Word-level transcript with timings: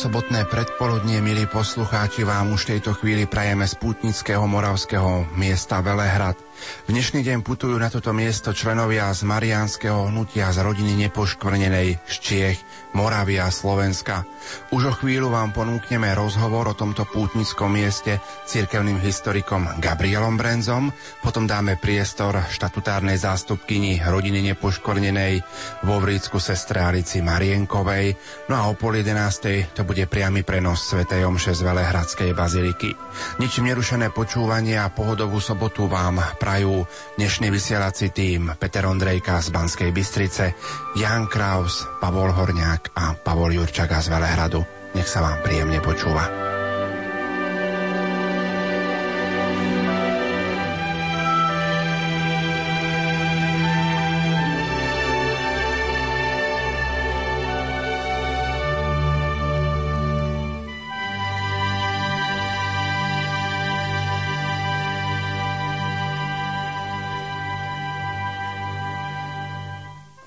Sobotné 0.00 0.48
predpoludnie, 0.48 1.20
milí 1.20 1.44
poslucháči, 1.44 2.24
vám 2.24 2.56
už 2.56 2.64
v 2.64 2.70
tejto 2.72 2.96
chvíli 2.96 3.28
prajeme 3.28 3.68
z 3.68 3.76
pútnického 3.76 4.48
moravského 4.48 5.28
miesta 5.36 5.84
Velehrad. 5.84 6.40
V 6.86 6.94
dnešný 6.94 7.22
deň 7.26 7.38
putujú 7.42 7.76
na 7.78 7.90
toto 7.90 8.10
miesto 8.10 8.54
členovia 8.54 9.10
z 9.14 9.26
Mariánskeho 9.26 10.10
hnutia 10.10 10.50
z 10.54 10.62
rodiny 10.62 10.94
nepoškvrnenej 11.06 12.02
z 12.02 12.14
Čiech, 12.18 12.58
Moravia 12.94 13.46
a 13.46 13.54
Slovenska. 13.54 14.26
Už 14.74 14.82
o 14.90 14.94
chvíľu 14.94 15.30
vám 15.30 15.54
ponúkneme 15.54 16.10
rozhovor 16.10 16.74
o 16.74 16.78
tomto 16.78 17.06
pútnickom 17.06 17.70
mieste 17.70 18.18
cirkevným 18.50 18.98
historikom 18.98 19.78
Gabrielom 19.78 20.34
Brenzom, 20.34 20.90
potom 21.22 21.46
dáme 21.46 21.78
priestor 21.78 22.34
štatutárnej 22.50 23.14
zástupkyni 23.14 24.02
rodiny 24.02 24.42
nepoškvrnenej 24.50 25.44
vo 25.86 26.02
Vrícku 26.02 26.42
sestre 26.42 26.82
Alici 26.82 27.22
Marienkovej, 27.22 28.18
no 28.50 28.54
a 28.58 28.66
o 28.66 28.74
pol 28.74 28.98
jedenástej 28.98 29.70
to 29.70 29.86
bude 29.86 30.02
priamy 30.10 30.42
prenos 30.42 30.82
Sv. 30.82 31.06
Omše 31.06 31.54
z 31.54 31.62
Velehradskej 31.62 32.30
baziliky. 32.34 32.90
Ničím 33.38 33.70
nerušené 33.70 34.10
počúvanie 34.10 34.80
a 34.80 34.90
pohodovú 34.90 35.38
sobotu 35.38 35.86
vám 35.86 36.18
prajú 36.60 36.84
dnešný 37.16 37.48
vysielací 37.48 38.12
tým 38.12 38.52
Peter 38.60 38.84
Ondrejka 38.84 39.40
z 39.40 39.48
Banskej 39.48 39.96
Bystrice, 39.96 40.52
Jan 40.92 41.24
Kraus, 41.24 41.88
Pavol 42.04 42.36
Horňák 42.36 42.92
a 43.00 43.16
Pavol 43.16 43.56
Jurčaga 43.56 43.96
z 44.04 44.12
Velehradu. 44.12 44.60
Nech 44.92 45.08
sa 45.08 45.24
vám 45.24 45.40
príjemne 45.40 45.80
počúva. 45.80 46.59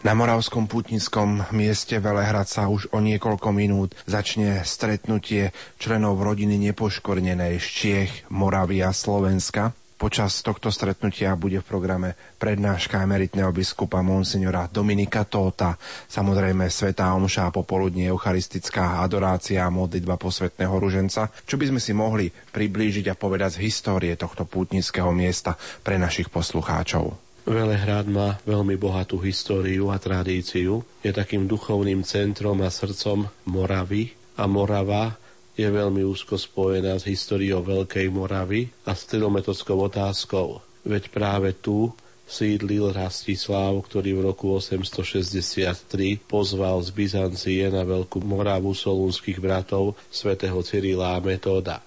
Na 0.04 0.12
moravskom 0.12 0.68
putnickom 0.68 1.48
mieste 1.56 1.96
Velehrad 1.96 2.52
sa 2.52 2.68
už 2.68 2.92
o 2.92 3.00
niekoľko 3.00 3.56
minút 3.56 3.96
začne 4.04 4.60
stretnutie 4.68 5.56
členov 5.80 6.20
rodiny 6.20 6.60
nepoškornenej 6.60 7.56
z 7.56 7.68
Čiech, 7.72 8.12
Moravia, 8.28 8.92
Slovenska. 8.92 9.72
Počas 9.96 10.44
tohto 10.44 10.76
stretnutia 10.76 11.40
bude 11.40 11.64
v 11.64 11.70
programe 11.72 12.20
prednáška 12.36 13.00
emeritného 13.00 13.48
biskupa 13.56 14.04
monsignora 14.04 14.68
Dominika 14.68 15.24
Tóta, 15.24 15.80
samozrejme 16.12 16.68
Svetá 16.68 17.16
Omša 17.16 17.56
popoludne 17.56 18.12
eucharistická 18.12 19.00
adorácia 19.00 19.64
a 19.64 19.72
modlitba 19.72 20.20
posvetného 20.20 20.84
ruženca, 20.84 21.32
čo 21.48 21.56
by 21.56 21.72
sme 21.72 21.80
si 21.80 21.96
mohli 21.96 22.28
priblížiť 22.28 23.08
a 23.08 23.16
povedať 23.16 23.56
z 23.56 23.72
histórie 23.72 24.20
tohto 24.20 24.44
pútnického 24.44 25.16
miesta 25.16 25.56
pre 25.80 25.96
našich 25.96 26.28
poslucháčov. 26.28 27.23
Velehrad 27.44 28.08
má 28.08 28.40
veľmi 28.48 28.80
bohatú 28.80 29.20
históriu 29.20 29.92
a 29.92 30.00
tradíciu. 30.00 30.80
Je 31.04 31.12
takým 31.12 31.44
duchovným 31.44 32.00
centrom 32.08 32.56
a 32.64 32.72
srdcom 32.72 33.28
Moravy 33.52 34.16
a 34.40 34.48
Morava 34.48 35.20
je 35.54 35.68
veľmi 35.68 36.08
úzko 36.08 36.40
spojená 36.40 36.96
s 36.98 37.06
históriou 37.06 37.60
Veľkej 37.60 38.08
Moravy 38.10 38.72
a 38.88 38.96
s 38.96 39.06
trilometockou 39.12 39.76
otázkou. 39.76 40.64
Veď 40.88 41.12
práve 41.12 41.52
tu 41.52 41.92
sídlil 42.24 42.96
Rastislav, 42.96 43.76
ktorý 43.92 44.18
v 44.18 44.32
roku 44.32 44.56
863 44.56 46.24
pozval 46.24 46.80
z 46.80 46.90
Byzancie 46.96 47.68
na 47.68 47.84
Veľkú 47.84 48.24
Moravu 48.24 48.72
solúnskych 48.72 49.44
bratov 49.44 50.00
svätého 50.08 50.58
Cyrila 50.64 51.14
a 51.14 51.22
Metóda. 51.22 51.84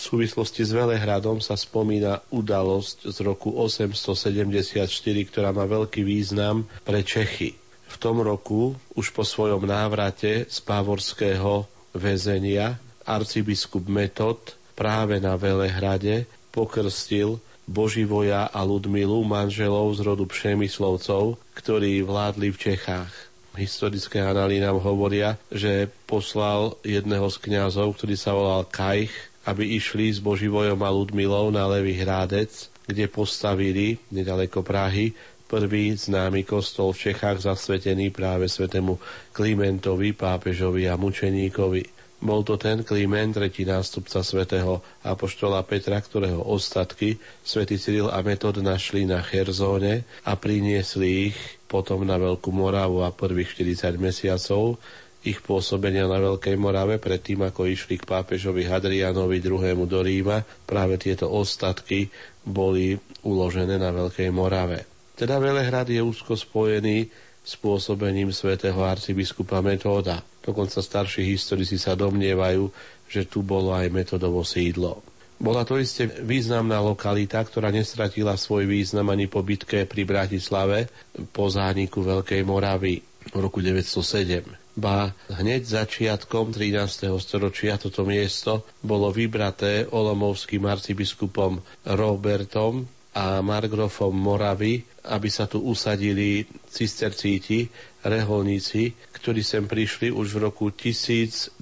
V 0.00 0.16
súvislosti 0.16 0.64
s 0.64 0.72
Velehradom 0.72 1.44
sa 1.44 1.60
spomína 1.60 2.24
udalosť 2.32 3.12
z 3.12 3.20
roku 3.20 3.52
874, 3.52 4.80
ktorá 5.28 5.52
má 5.52 5.68
veľký 5.68 6.00
význam 6.08 6.64
pre 6.88 7.04
Čechy. 7.04 7.52
V 7.84 7.96
tom 8.00 8.24
roku, 8.24 8.72
už 8.96 9.12
po 9.12 9.28
svojom 9.28 9.68
návrate 9.68 10.48
z 10.48 10.58
pávorského 10.64 11.68
väzenia, 11.92 12.80
arcibiskup 13.04 13.92
Metod 13.92 14.56
práve 14.72 15.20
na 15.20 15.36
Velehrade 15.36 16.24
pokrstil 16.48 17.36
Boživoja 17.68 18.48
a 18.48 18.64
Ludmilu, 18.64 19.20
manželov 19.28 20.00
z 20.00 20.00
rodu 20.00 20.24
Přemyslovcov, 20.24 21.36
ktorí 21.52 22.00
vládli 22.08 22.48
v 22.48 22.72
Čechách. 22.72 23.12
Historické 23.52 24.24
analýzy 24.24 24.64
nám 24.64 24.80
hovoria, 24.80 25.36
že 25.52 25.92
poslal 26.08 26.80
jedného 26.80 27.28
z 27.28 27.36
kňazov, 27.36 28.00
ktorý 28.00 28.16
sa 28.16 28.32
volal 28.32 28.64
Kajch, 28.64 29.29
aby 29.48 29.76
išli 29.76 30.12
s 30.12 30.20
Boživojom 30.20 30.80
a 30.84 30.90
Ludmilou 30.92 31.48
na 31.48 31.64
Levý 31.70 31.96
Hrádec, 31.96 32.68
kde 32.84 33.08
postavili 33.08 33.96
nedaleko 34.12 34.60
Prahy 34.60 35.14
prvý 35.50 35.98
známy 35.98 36.46
kostol 36.46 36.94
v 36.94 37.10
Čechách 37.10 37.42
zasvetený 37.42 38.14
práve 38.14 38.46
svetému 38.46 38.94
Klimentovi, 39.34 40.14
pápežovi 40.14 40.86
a 40.86 40.94
mučeníkovi. 40.94 41.82
Bol 42.20 42.44
to 42.44 42.60
ten 42.60 42.84
Kliment, 42.84 43.32
tretí 43.32 43.64
nástupca 43.64 44.20
svätého 44.20 44.84
Apoštola 45.02 45.64
Petra, 45.64 45.96
ktorého 45.96 46.44
ostatky 46.44 47.16
svätý 47.40 47.80
Cyril 47.80 48.12
a 48.12 48.20
Metod 48.20 48.60
našli 48.60 49.08
na 49.08 49.24
Cherzóne 49.24 50.04
a 50.28 50.36
priniesli 50.36 51.32
ich 51.32 51.38
potom 51.64 52.04
na 52.04 52.20
Veľkú 52.20 52.52
Moravu 52.52 53.00
a 53.02 53.10
prvých 53.10 53.56
40 53.56 53.96
mesiacov 53.96 54.76
ich 55.20 55.44
pôsobenia 55.44 56.08
na 56.08 56.16
Veľkej 56.16 56.56
Morave 56.56 56.96
predtým, 56.96 57.44
ako 57.44 57.68
išli 57.68 58.00
k 58.00 58.08
pápežovi 58.08 58.64
Hadrianovi 58.64 59.44
II. 59.44 59.84
do 59.84 60.00
Ríma, 60.00 60.40
práve 60.64 60.96
tieto 60.96 61.28
ostatky 61.28 62.08
boli 62.40 62.96
uložené 63.20 63.76
na 63.76 63.92
Veľkej 63.92 64.32
Morave. 64.32 64.88
Teda 65.12 65.36
Velehrad 65.36 65.92
je 65.92 66.00
úzko 66.00 66.32
spojený 66.32 67.12
s 67.44 67.52
pôsobením 67.60 68.32
svätého 68.32 68.80
arcibiskupa 68.80 69.60
Metóda. 69.60 70.24
Dokonca 70.40 70.80
starší 70.80 71.28
historici 71.28 71.76
sa 71.76 71.92
domnievajú, 71.92 72.72
že 73.04 73.28
tu 73.28 73.44
bolo 73.44 73.76
aj 73.76 73.92
metodovo 73.92 74.40
sídlo. 74.40 75.04
Bola 75.40 75.64
to 75.64 75.80
iste 75.80 76.04
významná 76.24 76.80
lokalita, 76.84 77.40
ktorá 77.40 77.72
nestratila 77.72 78.36
svoj 78.36 78.68
význam 78.68 79.08
ani 79.12 79.28
po 79.28 79.40
bitke 79.40 79.84
pri 79.84 80.04
Bratislave 80.04 80.88
po 81.32 81.48
zániku 81.48 82.04
Veľkej 82.04 82.44
Moravy 82.44 83.00
v 83.32 83.36
roku 83.36 83.60
907 83.64 84.59
ba 84.78 85.10
hneď 85.32 85.66
začiatkom 85.66 86.54
13. 86.54 87.10
storočia 87.18 87.74
toto 87.80 88.06
miesto 88.06 88.66
bolo 88.80 89.10
vybraté 89.10 89.86
olomovským 89.90 90.62
arcibiskupom 90.66 91.58
Robertom 91.90 92.86
a 93.10 93.42
Margrofom 93.42 94.14
Moravy, 94.14 94.86
aby 95.10 95.28
sa 95.32 95.50
tu 95.50 95.58
usadili 95.66 96.46
cistercíti, 96.70 97.66
reholníci, 98.06 98.94
ktorí 99.10 99.42
sem 99.42 99.66
prišli 99.66 100.14
už 100.14 100.38
v 100.38 100.38
roku 100.46 100.70
1205 100.70 101.58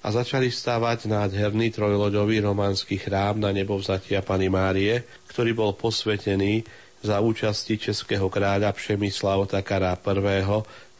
a 0.00 0.08
začali 0.08 0.48
stávať 0.48 1.12
nádherný 1.12 1.70
trojloďový 1.76 2.40
románsky 2.40 2.96
chrám 2.96 3.36
na 3.36 3.52
nebovzatia 3.52 4.24
Pany 4.24 4.48
Márie, 4.48 5.04
ktorý 5.28 5.52
bol 5.52 5.76
posvetený 5.76 6.64
za 7.00 7.20
účasti 7.20 7.80
českého 7.80 8.28
kráľa 8.28 8.72
Přemysla 8.72 9.36
Otakara 9.36 9.96
I 9.96 10.44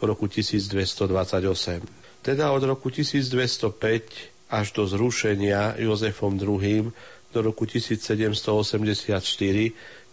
v 0.01 0.03
roku 0.09 0.27
1228. 0.27 2.25
Teda 2.25 2.51
od 2.51 2.63
roku 2.65 2.89
1205 2.89 4.51
až 4.51 4.67
do 4.73 4.89
zrušenia 4.89 5.79
Jozefom 5.79 6.35
II. 6.41 6.91
do 7.31 7.39
roku 7.45 7.69
1784 7.69 9.15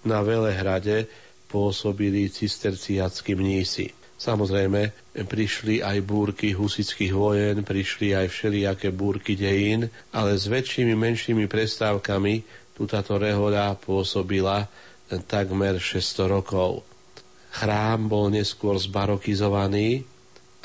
na 0.05 0.21
Velehrade 0.21 1.09
pôsobili 1.49 2.29
cisterciackí 2.29 3.33
mnísi. 3.33 3.95
Samozrejme, 4.17 5.13
prišli 5.29 5.85
aj 5.85 5.97
búrky 6.01 6.49
husických 6.49 7.13
vojen, 7.13 7.61
prišli 7.61 8.17
aj 8.17 8.33
všelijaké 8.33 8.89
búrky 8.89 9.37
dejín, 9.37 9.93
ale 10.09 10.37
s 10.37 10.49
väčšími, 10.49 10.97
menšími 10.97 11.45
prestávkami 11.45 12.35
tu 12.73 12.89
táto 12.89 13.17
rehoľa 13.17 13.77
pôsobila 13.77 14.65
takmer 15.29 15.77
600 15.77 16.33
rokov. 16.33 16.85
Chrám 17.53 18.11
bol 18.11 18.27
neskôr 18.29 18.75
zbarokizovaný 18.77 20.03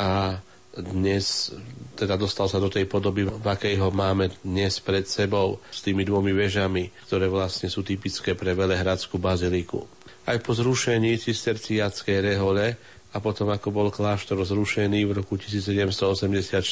a 0.00 0.40
dnes 0.73 1.52
teda 1.93 2.17
dostal 2.17 2.49
sa 2.49 2.56
do 2.56 2.73
tej 2.73 2.88
podoby, 2.88 3.29
v 3.29 3.46
akej 3.46 3.76
ho 3.76 3.93
máme 3.93 4.32
dnes 4.40 4.81
pred 4.81 5.05
sebou, 5.05 5.61
s 5.69 5.84
tými 5.84 6.02
dvomi 6.02 6.32
vežami, 6.32 6.88
ktoré 7.05 7.29
vlastne 7.29 7.69
sú 7.69 7.84
typické 7.84 8.32
pre 8.32 8.56
Velehradskú 8.56 9.20
baziliku. 9.20 9.84
Aj 10.25 10.40
po 10.40 10.56
zrušení 10.56 11.20
cisterciackej 11.20 12.19
rehole 12.25 12.81
a 13.12 13.17
potom 13.20 13.52
ako 13.52 13.69
bol 13.69 13.88
kláštor 13.93 14.40
zrušený 14.40 15.05
v 15.05 15.20
roku 15.20 15.37
1784, 15.37 16.64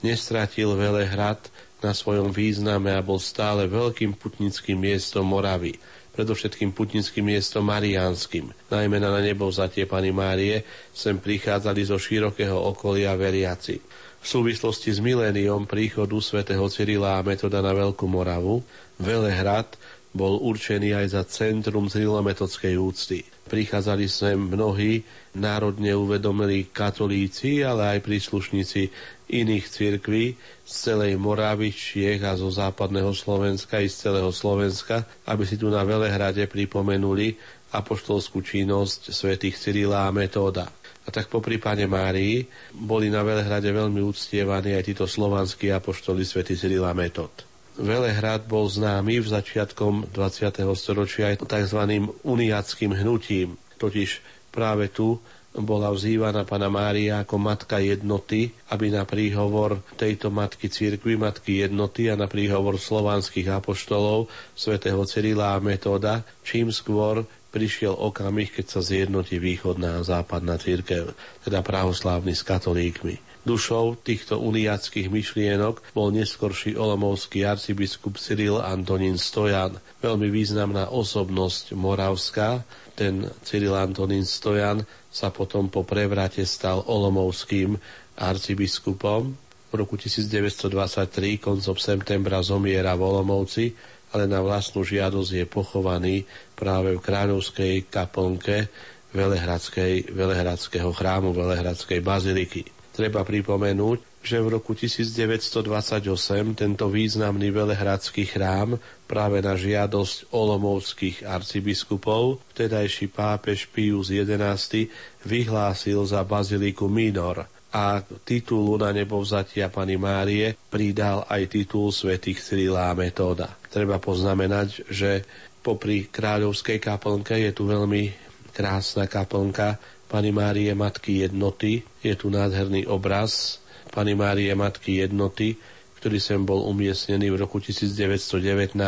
nestratil 0.00 0.72
Velehrad 0.72 1.44
na 1.84 1.92
svojom 1.92 2.32
význame 2.32 2.96
a 2.96 3.04
bol 3.04 3.20
stále 3.20 3.68
veľkým 3.68 4.16
putnickým 4.16 4.80
miestom 4.80 5.28
Moravy 5.28 5.76
predovšetkým 6.14 6.70
putnickým 6.70 7.26
miestom 7.26 7.66
Mariánskym. 7.66 8.54
Najmä 8.70 9.02
na 9.02 9.18
nebo 9.18 9.50
tie 9.50 9.84
Pany 9.84 10.14
Márie 10.14 10.62
sem 10.94 11.18
prichádzali 11.18 11.82
zo 11.84 11.98
širokého 11.98 12.54
okolia 12.54 13.18
veriaci. 13.18 13.82
v 14.24 14.26
súvislosti 14.32 14.88
s 14.88 15.04
miléniom 15.04 15.68
príchodu 15.68 16.16
svätého 16.16 16.64
Cyrila 16.72 17.20
a 17.20 17.26
Metoda 17.26 17.60
na 17.60 17.76
Veľkú 17.76 18.08
Moravu, 18.08 18.64
Velehrad 18.96 19.76
bol 20.16 20.40
určený 20.40 20.96
aj 20.96 21.06
za 21.12 21.22
centrum 21.28 21.92
cyrilometodskej 21.92 22.78
úcty. 22.80 23.20
Prichádzali 23.44 24.08
sem 24.08 24.38
mnohí 24.38 25.04
národne 25.36 25.92
uvedomili 25.92 26.72
katolíci, 26.72 27.60
ale 27.60 27.98
aj 27.98 28.06
príslušníci 28.06 28.82
iných 29.30 29.64
cirkví 29.68 30.36
z 30.64 30.72
celej 30.72 31.16
Moravy, 31.16 31.72
Čiech 31.72 32.20
a 32.24 32.36
zo 32.36 32.52
západného 32.52 33.12
Slovenska 33.16 33.80
i 33.80 33.88
z 33.88 34.08
celého 34.08 34.30
Slovenska, 34.32 35.04
aby 35.28 35.44
si 35.48 35.56
tu 35.56 35.72
na 35.72 35.84
Velehrade 35.84 36.44
pripomenuli 36.44 37.36
apoštolskú 37.74 38.44
činnosť 38.44 39.10
svätých 39.10 39.58
Cyrila 39.58 40.06
a 40.06 40.14
Metóda. 40.14 40.70
A 41.04 41.12
tak 41.12 41.28
po 41.28 41.44
prípade 41.44 41.84
Márii 41.84 42.48
boli 42.72 43.12
na 43.12 43.20
Velehrade 43.20 43.68
veľmi 43.68 44.00
uctievaní 44.00 44.72
aj 44.72 44.84
títo 44.88 45.04
slovanskí 45.04 45.68
apoštoli 45.68 46.24
svätý 46.24 46.56
Cyrila 46.56 46.96
Metod. 46.96 47.44
Velehrad 47.74 48.46
bol 48.46 48.70
známy 48.70 49.18
v 49.18 49.28
začiatkom 49.28 50.14
20. 50.14 50.62
storočia 50.78 51.34
aj 51.34 51.42
tzv. 51.42 51.80
uniackým 52.22 52.94
hnutím, 52.94 53.58
totiž 53.82 54.22
práve 54.54 54.86
tu 54.94 55.18
bola 55.54 55.94
vzývaná 55.94 56.42
pana 56.42 56.66
Mária 56.66 57.22
ako 57.22 57.38
matka 57.38 57.78
jednoty, 57.78 58.50
aby 58.74 58.90
na 58.90 59.06
príhovor 59.06 59.78
tejto 59.94 60.34
matky 60.34 60.66
církvy, 60.66 61.14
matky 61.14 61.62
jednoty 61.62 62.10
a 62.10 62.18
na 62.18 62.26
príhovor 62.26 62.74
slovanských 62.74 63.54
apoštolov, 63.54 64.26
svätého 64.58 64.98
Cyrila 65.06 65.54
a 65.54 65.62
Metóda, 65.62 66.26
čím 66.42 66.74
skôr 66.74 67.22
prišiel 67.54 67.94
okamih, 67.94 68.50
keď 68.50 68.66
sa 68.66 68.80
zjednotí 68.82 69.38
východná 69.38 70.02
a 70.02 70.06
západná 70.06 70.58
církev, 70.58 71.14
teda 71.46 71.62
pravoslávny 71.62 72.34
s 72.34 72.42
katolíkmi. 72.42 73.22
Dušou 73.46 74.00
týchto 74.00 74.40
uniackých 74.40 75.12
myšlienok 75.12 75.94
bol 75.94 76.10
neskorší 76.10 76.74
olomovský 76.74 77.44
arcibiskup 77.46 78.18
Cyril 78.18 78.58
Antonín 78.58 79.20
Stojan, 79.20 79.78
veľmi 80.00 80.32
významná 80.32 80.90
osobnosť 80.90 81.76
moravská. 81.76 82.64
Ten 82.98 83.28
Cyril 83.44 83.76
Antonín 83.76 84.24
Stojan 84.24 84.82
sa 85.12 85.28
potom 85.30 85.68
po 85.68 85.84
prevrate 85.84 86.42
stal 86.48 86.82
olomovským 86.88 87.76
arcibiskupom. 88.16 89.36
V 89.68 89.72
roku 89.76 90.00
1923 90.00 91.36
koncom 91.36 91.76
septembra 91.76 92.40
zomiera 92.40 92.96
v 92.96 93.02
Olomovci 93.04 93.93
ale 94.14 94.30
na 94.30 94.38
vlastnú 94.38 94.86
žiadosť 94.86 95.30
je 95.42 95.46
pochovaný 95.50 96.16
práve 96.54 96.94
v 96.94 97.02
kráľovskej 97.02 97.90
kaplnke 97.90 98.70
Velehradskej, 99.10 100.14
Velehradského 100.14 100.94
chrámu 100.94 101.34
Velehradskej 101.34 101.98
baziliky. 101.98 102.62
Treba 102.94 103.26
pripomenúť, 103.26 104.22
že 104.24 104.38
v 104.38 104.56
roku 104.56 104.72
1928 104.72 106.06
tento 106.54 106.86
významný 106.88 107.52
velehradský 107.52 108.24
chrám 108.24 108.78
práve 109.04 109.44
na 109.44 109.52
žiadosť 109.52 110.32
olomovských 110.32 111.28
arcibiskupov 111.28 112.40
vtedajší 112.56 113.12
pápež 113.12 113.68
Pius 113.68 114.08
XI 114.08 114.88
vyhlásil 115.28 116.00
za 116.08 116.24
baziliku 116.24 116.88
Minor 116.88 117.53
a 117.74 117.98
titulu 118.22 118.78
na 118.78 118.94
nebovzatia 118.94 119.66
Pany 119.66 119.98
Márie 119.98 120.54
pridal 120.70 121.26
aj 121.26 121.50
titul 121.50 121.90
svätých 121.90 122.38
Cyrila 122.38 122.94
a 122.94 122.94
Metóda. 122.94 123.50
Treba 123.66 123.98
poznamenať, 123.98 124.86
že 124.86 125.26
popri 125.58 126.06
kráľovskej 126.06 126.78
kaplnke 126.78 127.34
je 127.34 127.50
tu 127.50 127.66
veľmi 127.66 128.14
krásna 128.54 129.10
kaplnka 129.10 129.82
Pany 130.06 130.30
Márie 130.30 130.70
Matky 130.78 131.26
Jednoty. 131.26 131.82
Je 131.98 132.14
tu 132.14 132.30
nádherný 132.30 132.86
obraz 132.86 133.58
Pany 133.90 134.14
Márie 134.14 134.54
Matky 134.54 135.02
Jednoty, 135.02 135.58
ktorý 135.98 136.22
sem 136.22 136.46
bol 136.46 136.62
umiestnený 136.70 137.34
v 137.34 137.42
roku 137.42 137.58
1919 137.58 138.78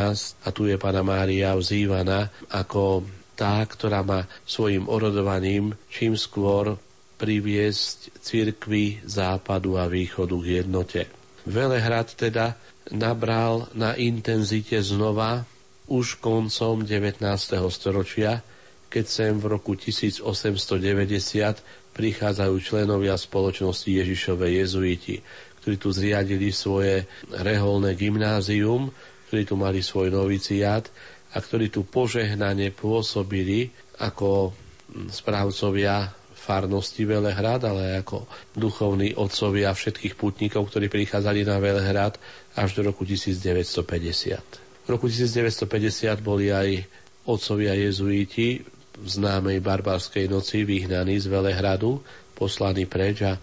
a 0.46 0.48
tu 0.54 0.70
je 0.70 0.78
Pana 0.78 1.02
Mária 1.02 1.58
vzývaná 1.58 2.30
ako 2.54 3.02
tá, 3.34 3.66
ktorá 3.66 4.06
má 4.06 4.30
svojim 4.46 4.86
orodovaním 4.86 5.74
čím 5.90 6.14
skôr 6.14 6.78
priviesť 7.16 8.20
cirkvi 8.20 9.00
západu 9.04 9.80
a 9.80 9.88
východu 9.88 10.36
k 10.40 10.46
jednote. 10.62 11.08
Velehrad 11.48 12.12
teda 12.12 12.56
nabral 12.92 13.72
na 13.72 13.96
intenzite 13.96 14.78
znova 14.84 15.48
už 15.86 16.18
koncom 16.18 16.82
19. 16.82 17.22
storočia, 17.70 18.42
keď 18.90 19.04
sem 19.06 19.32
v 19.38 19.58
roku 19.58 19.78
1890 19.78 21.94
prichádzajú 21.96 22.54
členovia 22.60 23.16
spoločnosti 23.16 23.88
Ježišovej 23.88 24.52
jezuiti, 24.66 25.16
ktorí 25.62 25.76
tu 25.80 25.88
zriadili 25.90 26.52
svoje 26.52 27.08
reholné 27.32 27.96
gymnázium, 27.96 28.92
ktorí 29.30 29.42
tu 29.48 29.56
mali 29.58 29.80
svoj 29.80 30.12
noviciát 30.12 30.86
a 31.34 31.38
ktorí 31.40 31.72
tu 31.72 31.88
požehnane 31.88 32.70
pôsobili 32.70 33.72
ako 33.98 34.52
správcovia 35.10 36.12
farnosti 36.46 37.02
Velehrad, 37.02 37.66
ale 37.66 37.98
ako 37.98 38.30
duchovní 38.54 39.18
otcovia 39.18 39.74
všetkých 39.74 40.14
putníkov, 40.14 40.70
ktorí 40.70 40.86
prichádzali 40.86 41.42
na 41.42 41.58
Velehrad 41.58 42.22
až 42.54 42.78
do 42.78 42.94
roku 42.94 43.02
1950. 43.02 44.86
V 44.86 44.88
roku 44.88 45.10
1950 45.10 45.66
boli 46.22 46.54
aj 46.54 46.86
otcovia 47.26 47.74
jezuíti 47.74 48.62
v 48.96 49.06
známej 49.10 49.58
barbarskej 49.58 50.30
noci 50.30 50.62
vyhnaní 50.62 51.18
z 51.18 51.26
Velehradu, 51.26 51.98
poslaní 52.38 52.86
preč 52.86 53.26
a 53.26 53.34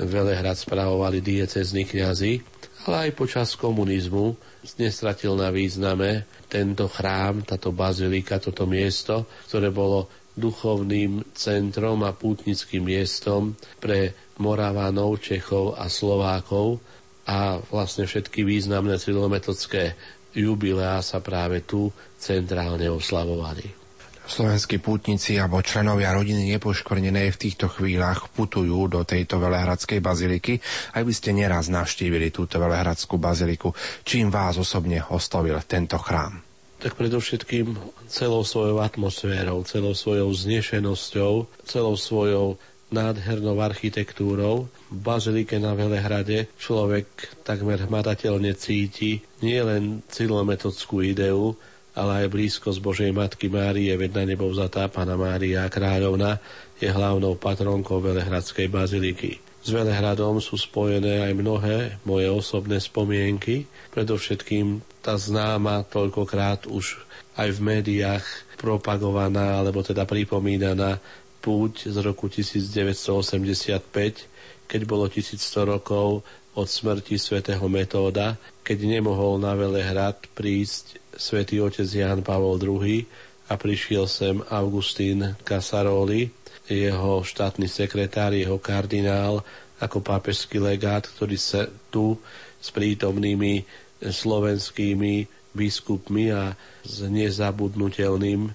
Velehrad 0.00 0.56
spravovali 0.56 1.20
diecezni 1.20 1.84
kňazi, 1.84 2.40
ale 2.88 3.08
aj 3.08 3.10
počas 3.12 3.52
komunizmu 3.60 4.36
nestratil 4.80 5.36
na 5.38 5.52
význame 5.52 6.26
tento 6.50 6.90
chrám, 6.90 7.42
táto 7.46 7.70
bazilika, 7.70 8.42
toto 8.42 8.66
miesto, 8.66 9.26
ktoré 9.46 9.70
bolo 9.70 10.08
duchovným 10.36 11.32
centrom 11.32 12.04
a 12.04 12.12
pútnickým 12.12 12.84
miestom 12.84 13.56
pre 13.80 14.12
Moravanov, 14.36 15.16
Čechov 15.18 15.80
a 15.80 15.88
Slovákov 15.88 16.78
a 17.26 17.58
vlastne 17.72 18.04
všetky 18.04 18.44
významné 18.44 19.00
cyrilometodské 19.00 19.96
jubileá 20.36 21.00
sa 21.00 21.24
práve 21.24 21.64
tu 21.64 21.88
centrálne 22.20 22.86
oslavovali. 22.92 23.88
Slovenskí 24.26 24.82
pútnici 24.82 25.38
alebo 25.38 25.62
členovia 25.62 26.10
rodiny 26.10 26.50
nepoškvrnené 26.58 27.30
v 27.30 27.40
týchto 27.40 27.70
chvíľach 27.70 28.26
putujú 28.34 28.90
do 28.90 29.06
tejto 29.06 29.38
Velehradskej 29.38 30.02
baziliky. 30.02 30.58
Aj 30.98 31.06
by 31.06 31.12
ste 31.14 31.30
neraz 31.30 31.70
navštívili 31.70 32.34
túto 32.34 32.58
Velehradskú 32.58 33.22
baziliku. 33.22 33.70
Čím 34.02 34.34
vás 34.34 34.58
osobne 34.58 34.98
oslovil 35.14 35.62
tento 35.62 35.94
chrám? 36.02 36.45
Tak 36.76 36.94
predovšetkým 36.94 37.76
celou 38.06 38.44
svojou 38.44 38.84
atmosférou, 38.84 39.64
celou 39.64 39.96
svojou 39.96 40.28
znešenosťou, 40.32 41.48
celou 41.64 41.96
svojou 41.96 42.60
nádhernou 42.92 43.58
architektúrou. 43.58 44.70
V 44.92 44.98
bazilike 45.02 45.58
na 45.58 45.74
Velehrade 45.74 46.46
človek 46.60 47.06
takmer 47.42 47.82
hmatateľne 47.82 48.54
cíti 48.54 49.24
nielen 49.42 50.06
cylometodskú 50.06 51.02
ideu, 51.02 51.58
ale 51.96 52.24
aj 52.24 52.32
blízkosť 52.32 52.78
Božej 52.78 53.10
Matky 53.10 53.48
Márie, 53.48 53.90
veď 53.96 54.22
na 54.22 54.24
nebo 54.28 54.46
vzatá 54.52 54.86
Mária 55.16 55.64
Kráľovna 55.66 56.38
je 56.76 56.92
hlavnou 56.92 57.40
patronkou 57.40 58.04
Velehradskej 58.04 58.68
baziliky. 58.68 59.45
S 59.66 59.74
Velehradom 59.74 60.38
sú 60.38 60.54
spojené 60.54 61.26
aj 61.26 61.34
mnohé 61.34 61.98
moje 62.06 62.30
osobné 62.30 62.78
spomienky, 62.78 63.66
predovšetkým 63.90 64.78
tá 65.02 65.18
známa 65.18 65.82
toľkokrát 65.90 66.70
už 66.70 67.02
aj 67.34 67.50
v 67.50 67.74
médiách 67.74 68.22
propagovaná, 68.62 69.58
alebo 69.58 69.82
teda 69.82 70.06
pripomínaná 70.06 71.02
púť 71.42 71.90
z 71.90 71.98
roku 71.98 72.30
1985, 72.30 74.70
keď 74.70 74.80
bolo 74.86 75.10
1100 75.10 75.34
rokov 75.66 76.22
od 76.54 76.68
smrti 76.70 77.18
svätého 77.18 77.66
Metóda, 77.66 78.38
keď 78.62 78.86
nemohol 78.86 79.42
na 79.42 79.58
Velehrad 79.58 80.30
prísť 80.38 81.02
svätý 81.18 81.58
otec 81.58 81.90
Jan 81.90 82.22
Pavol 82.22 82.54
II 82.62 83.02
a 83.50 83.58
prišiel 83.58 84.06
sem 84.06 84.38
Augustín 84.46 85.34
Casaroli, 85.42 86.45
jeho 86.66 87.22
štátny 87.22 87.70
sekretár, 87.70 88.34
jeho 88.34 88.58
kardinál 88.58 89.46
ako 89.78 90.00
pápežský 90.00 90.58
legát, 90.58 91.04
ktorý 91.06 91.36
sa 91.36 91.68
tu 91.92 92.16
s 92.58 92.72
prítomnými 92.72 93.62
slovenskými 94.00 95.28
biskupmi 95.56 96.32
a 96.32 96.52
s 96.84 97.04
nezabudnutelným 97.06 98.52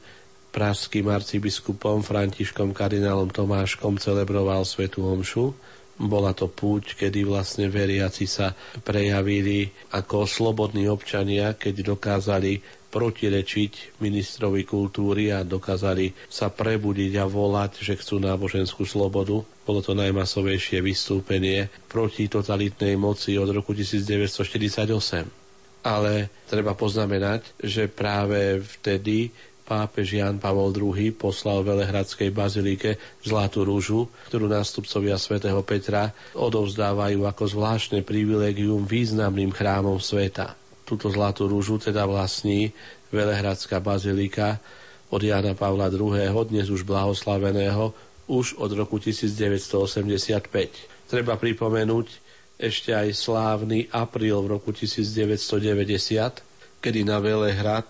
pražským 0.52 1.08
arcibiskupom 1.08 2.04
Františkom 2.04 2.76
kardinálom 2.76 3.32
Tomáškom 3.32 3.98
celebroval 3.98 4.68
Svetu 4.68 5.08
Omšu. 5.08 5.56
Bola 6.02 6.34
to 6.34 6.50
púť, 6.50 6.98
kedy 6.98 7.24
vlastne 7.24 7.70
veriaci 7.70 8.26
sa 8.26 8.58
prejavili 8.82 9.70
ako 9.94 10.26
slobodní 10.26 10.90
občania, 10.90 11.54
keď 11.56 11.96
dokázali 11.96 12.81
protirečiť 12.92 14.04
ministrovi 14.04 14.68
kultúry 14.68 15.32
a 15.32 15.48
dokázali 15.48 16.12
sa 16.28 16.52
prebudiť 16.52 17.16
a 17.18 17.26
volať, 17.26 17.80
že 17.80 17.96
chcú 17.96 18.20
náboženskú 18.20 18.84
slobodu. 18.84 19.40
Bolo 19.64 19.80
to 19.80 19.96
najmasovejšie 19.96 20.84
vystúpenie 20.84 21.72
proti 21.88 22.28
totalitnej 22.28 23.00
moci 23.00 23.40
od 23.40 23.48
roku 23.50 23.72
1948. 23.72 25.24
Ale 25.82 26.30
treba 26.46 26.78
poznamenať, 26.78 27.58
že 27.64 27.90
práve 27.90 28.62
vtedy 28.62 29.34
pápež 29.66 30.20
Jan 30.20 30.36
Pavol 30.36 30.76
II 30.76 31.16
poslal 31.16 31.64
Velehradskej 31.64 32.30
bazilike 32.36 33.00
Zlatú 33.24 33.64
rúžu, 33.64 34.12
ktorú 34.28 34.52
nástupcovia 34.52 35.16
svätého 35.16 35.64
Petra 35.64 36.12
odovzdávajú 36.36 37.24
ako 37.24 37.44
zvláštne 37.48 38.04
privilegium 38.04 38.84
významným 38.84 39.56
chrámom 39.56 39.96
sveta. 40.04 40.61
Túto 40.92 41.08
Zlatú 41.08 41.48
rúžu 41.48 41.80
teda 41.80 42.04
vlastní 42.04 42.76
Velehradská 43.16 43.80
bazilika 43.80 44.60
od 45.08 45.24
Jana 45.24 45.56
Pavla 45.56 45.88
II, 45.88 46.36
dnes 46.52 46.68
už 46.68 46.84
blahoslaveného, 46.84 47.96
už 48.28 48.60
od 48.60 48.76
roku 48.76 49.00
1985. 49.00 50.52
Treba 51.08 51.40
pripomenúť 51.40 52.08
ešte 52.60 52.92
aj 52.92 53.08
slávny 53.16 53.88
apríl 53.88 54.36
v 54.44 54.60
roku 54.60 54.76
1990, 54.76 56.84
kedy 56.84 57.08
na 57.08 57.24
Velehrad 57.24 57.88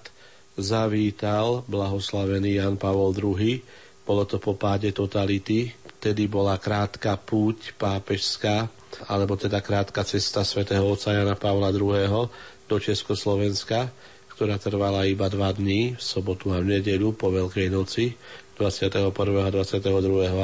zavítal 0.53 1.65
blahoslavený 1.65 2.61
Jan 2.61 2.77
Pavol 2.77 3.17
II. 3.17 3.65
Bolo 4.05 4.29
to 4.29 4.37
po 4.37 4.53
páde 4.53 4.93
totality, 4.93 5.73
vtedy 5.97 6.29
bola 6.29 6.53
krátka 6.61 7.17
púť 7.17 7.73
pápežská, 7.81 8.69
alebo 9.09 9.33
teda 9.33 9.57
krátka 9.57 10.05
cesta 10.05 10.45
svätého 10.45 10.85
otca 10.85 11.17
Jana 11.17 11.33
Pavla 11.33 11.73
II. 11.73 12.29
Do 12.71 12.79
Československa, 12.79 13.91
ktorá 14.31 14.55
trvala 14.55 15.03
iba 15.03 15.27
dva 15.27 15.51
dní, 15.51 15.99
v 15.99 16.01
sobotu 16.01 16.55
a 16.55 16.63
v 16.63 16.79
nedeľu 16.79 17.11
po 17.19 17.27
Veľkej 17.27 17.67
noci 17.67 18.15
21. 18.55 19.11
a 19.11 19.49
22. 19.51 19.83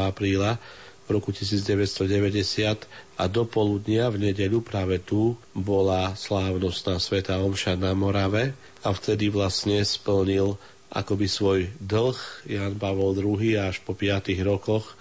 apríla 0.03 0.59
v 1.07 1.09
roku 1.15 1.31
1990 1.31 2.83
a 3.15 3.23
do 3.31 3.47
poludnia 3.47 4.11
v 4.11 4.27
nedeľu 4.27 4.59
práve 4.59 4.99
tu 4.99 5.39
bola 5.55 6.11
slávnostná 6.19 6.99
sveta 6.99 7.39
Omša 7.39 7.79
na 7.79 7.95
Morave 7.95 8.51
a 8.83 8.91
vtedy 8.91 9.31
vlastne 9.31 9.79
splnil 9.87 10.59
akoby 10.91 11.31
svoj 11.31 11.59
dlh 11.79 12.19
Jan 12.43 12.75
Pavol 12.75 13.15
II 13.15 13.55
až 13.55 13.79
po 13.87 13.95
5 13.95 14.35
rokoch 14.43 14.99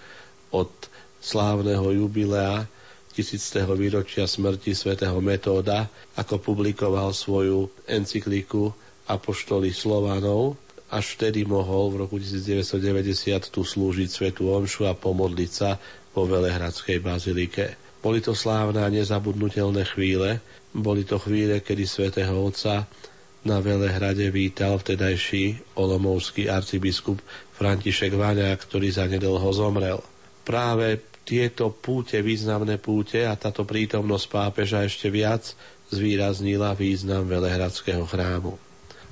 od 0.55 0.71
slávneho 1.19 1.91
jubilea 1.91 2.71
tisíctého 3.17 3.73
výročia 3.73 4.29
smrti 4.29 4.77
svätého 4.77 5.17
Metóda, 5.17 5.89
ako 6.13 6.37
publikoval 6.37 7.09
svoju 7.17 7.73
encykliku 7.89 8.69
Apoštoli 9.09 9.73
Slovanov, 9.73 10.53
až 10.93 11.17
vtedy 11.17 11.41
mohol 11.43 11.91
v 11.91 12.05
roku 12.05 12.21
1990 12.21 13.49
tu 13.49 13.65
slúžiť 13.65 14.07
svetu 14.07 14.53
Omšu 14.53 14.85
a 14.85 14.93
pomodliť 14.93 15.51
sa 15.51 15.81
po 16.13 16.29
Velehradskej 16.29 17.01
bazilike. 17.01 17.73
Boli 18.05 18.21
to 18.21 18.37
slávne 18.37 18.85
a 18.85 18.93
nezabudnutelné 18.93 19.83
chvíle, 19.89 20.37
boli 20.69 21.01
to 21.01 21.17
chvíle, 21.17 21.57
kedy 21.59 21.89
svätého 21.89 22.37
Otca 22.37 22.85
na 23.41 23.57
Velehrade 23.57 24.29
vítal 24.29 24.77
vtedajší 24.77 25.73
olomovský 25.73 26.45
arcibiskup 26.51 27.17
František 27.57 28.13
Váňa, 28.13 28.53
ktorý 28.53 28.93
zanedlho 28.93 29.49
zomrel. 29.49 29.99
Práve 30.45 31.16
tieto 31.27 31.75
púte, 31.75 32.23
významné 32.23 32.79
púte 32.79 33.27
a 33.27 33.35
táto 33.35 33.67
prítomnosť 33.67 34.25
pápeža 34.31 34.87
ešte 34.87 35.11
viac 35.11 35.51
zvýraznila 35.91 36.71
význam 36.71 37.27
Velehradského 37.27 38.07
chrámu. 38.07 38.55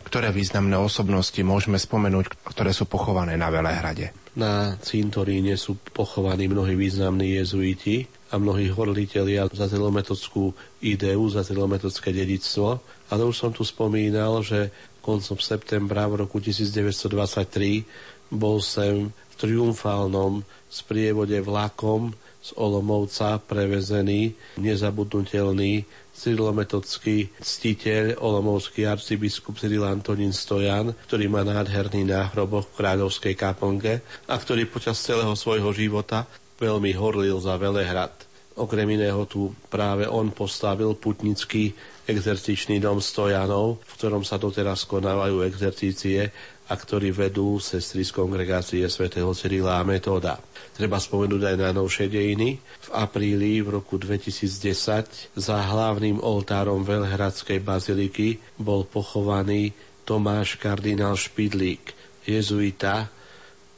Ktoré 0.07 0.31
významné 0.31 0.79
osobnosti 0.79 1.38
môžeme 1.43 1.75
spomenúť, 1.75 2.31
ktoré 2.48 2.72
sú 2.72 2.88
pochované 2.88 3.36
na 3.36 3.51
Velehrade? 3.51 4.15
Na 4.38 4.79
cintoríne 4.79 5.60
sú 5.60 5.75
pochovaní 5.91 6.48
mnohí 6.48 6.77
významní 6.77 7.36
jezuiti 7.41 8.07
a 8.31 8.39
mnohí 8.39 8.69
horlitelia 8.72 9.50
za 9.51 9.67
celometodskú 9.67 10.53
ideu, 10.86 11.24
za 11.27 11.41
celometodské 11.43 12.15
dedictvo. 12.15 12.79
Ale 13.12 13.27
už 13.27 13.36
som 13.36 13.51
tu 13.51 13.65
spomínal, 13.65 14.39
že 14.45 14.72
koncom 15.01 15.38
septembra 15.41 16.10
v 16.10 16.25
roku 16.25 16.41
1923 16.41 17.86
bol 18.34 18.57
sem 18.62 19.13
triumfálnom 19.38 20.42
sprievode 20.68 21.39
vlakom 21.44 22.15
z 22.46 22.54
Olomovca 22.62 23.42
prevezený 23.42 24.38
nezabudnutelný 24.62 25.82
cyrilometodský 26.15 27.34
ctiteľ, 27.44 28.22
olomovský 28.22 28.88
arcibiskup 28.88 29.60
Cyril 29.60 29.84
Antonín 29.84 30.32
Stojan, 30.32 30.96
ktorý 31.12 31.25
má 31.27 31.44
nádherný 31.44 32.08
náhrobok 32.08 32.72
v 32.72 32.77
kráľovskej 32.80 33.34
kaplnke 33.36 34.00
a 34.30 34.36
ktorý 34.39 34.70
počas 34.70 35.01
celého 35.04 35.36
svojho 35.36 35.74
života 35.75 36.24
veľmi 36.56 36.96
horlil 36.96 37.36
za 37.44 37.60
Velehrad. 37.60 38.15
Okrem 38.56 38.88
iného 38.96 39.27
tu 39.27 39.51
práve 39.68 40.08
on 40.08 40.32
postavil 40.32 40.96
putnický 40.96 41.75
exercičný 42.08 42.80
dom 42.80 43.04
Stojanov, 43.04 43.84
v 43.84 43.92
ktorom 44.00 44.24
sa 44.24 44.39
doteraz 44.39 44.88
konávajú 44.88 45.44
exercície 45.44 46.32
a 46.65 46.74
ktorí 46.74 47.13
vedú 47.13 47.62
sestry 47.62 48.01
z 48.01 48.10
kongregácie 48.10 48.81
svätého 48.89 49.29
Cyrila 49.38 49.77
a 49.77 49.86
Metóda. 49.86 50.41
Treba 50.74 50.98
spomenúť 50.98 51.41
aj 51.45 51.55
najnovšie 51.62 52.05
dejiny. 52.10 52.57
V 52.57 52.89
apríli 52.89 53.62
v 53.62 53.77
roku 53.77 54.01
2010 54.01 55.38
za 55.38 55.57
hlavným 55.62 56.17
oltárom 56.25 56.81
Velhradskej 56.81 57.62
baziliky 57.62 58.41
bol 58.57 58.81
pochovaný 58.89 59.77
Tomáš 60.10 60.57
kardinál 60.57 61.13
Špidlík, 61.13 61.93
jezuita, 62.25 63.13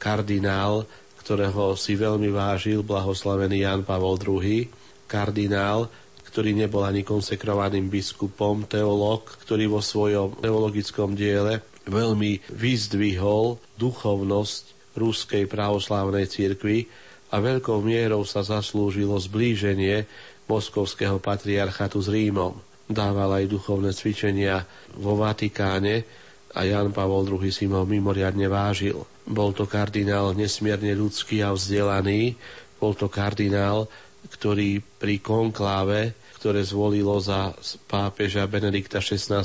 kardinál, 0.00 0.88
ktorého 1.20 1.76
si 1.76 1.92
veľmi 1.92 2.32
vážil 2.32 2.80
blahoslavený 2.80 3.68
Jan 3.68 3.84
Pavol 3.84 4.16
II, 4.16 4.64
kardinál, 5.04 5.92
ktorý 6.28 6.56
nebol 6.56 6.84
ani 6.84 7.04
konsekrovaným 7.04 7.88
biskupom, 7.92 8.64
teológ, 8.64 9.28
ktorý 9.44 9.68
vo 9.68 9.80
svojom 9.84 10.40
teologickom 10.40 11.12
diele 11.12 11.60
veľmi 11.88 12.52
vyzdvihol 12.52 13.56
duchovnosť 13.80 14.94
ruskej 14.94 15.48
pravoslávnej 15.48 16.28
cirkvi 16.28 16.86
a 17.32 17.40
veľkou 17.40 17.80
mierou 17.80 18.24
sa 18.28 18.44
zaslúžilo 18.44 19.16
zblíženie 19.16 20.04
moskovského 20.48 21.20
patriarchatu 21.20 22.00
s 22.00 22.08
Rímom. 22.08 22.56
Dával 22.88 23.44
aj 23.44 23.52
duchovné 23.52 23.92
cvičenia 23.92 24.64
vo 24.96 25.20
Vatikáne 25.20 26.08
a 26.56 26.64
Jan 26.64 26.88
Pavol 26.88 27.28
II 27.28 27.52
si 27.52 27.68
ho 27.68 27.84
mimoriadne 27.84 28.48
vážil. 28.48 28.96
Bol 29.28 29.52
to 29.52 29.68
kardinál 29.68 30.32
nesmierne 30.32 30.96
ľudský 30.96 31.44
a 31.44 31.52
vzdelaný, 31.52 32.32
bol 32.80 32.96
to 32.96 33.12
kardinál, 33.12 33.84
ktorý 34.32 34.80
pri 34.80 35.20
konkláve, 35.20 36.16
ktoré 36.40 36.64
zvolilo 36.64 37.20
za 37.20 37.52
pápeža 37.90 38.48
Benedikta 38.48 39.04
XVI, 39.04 39.44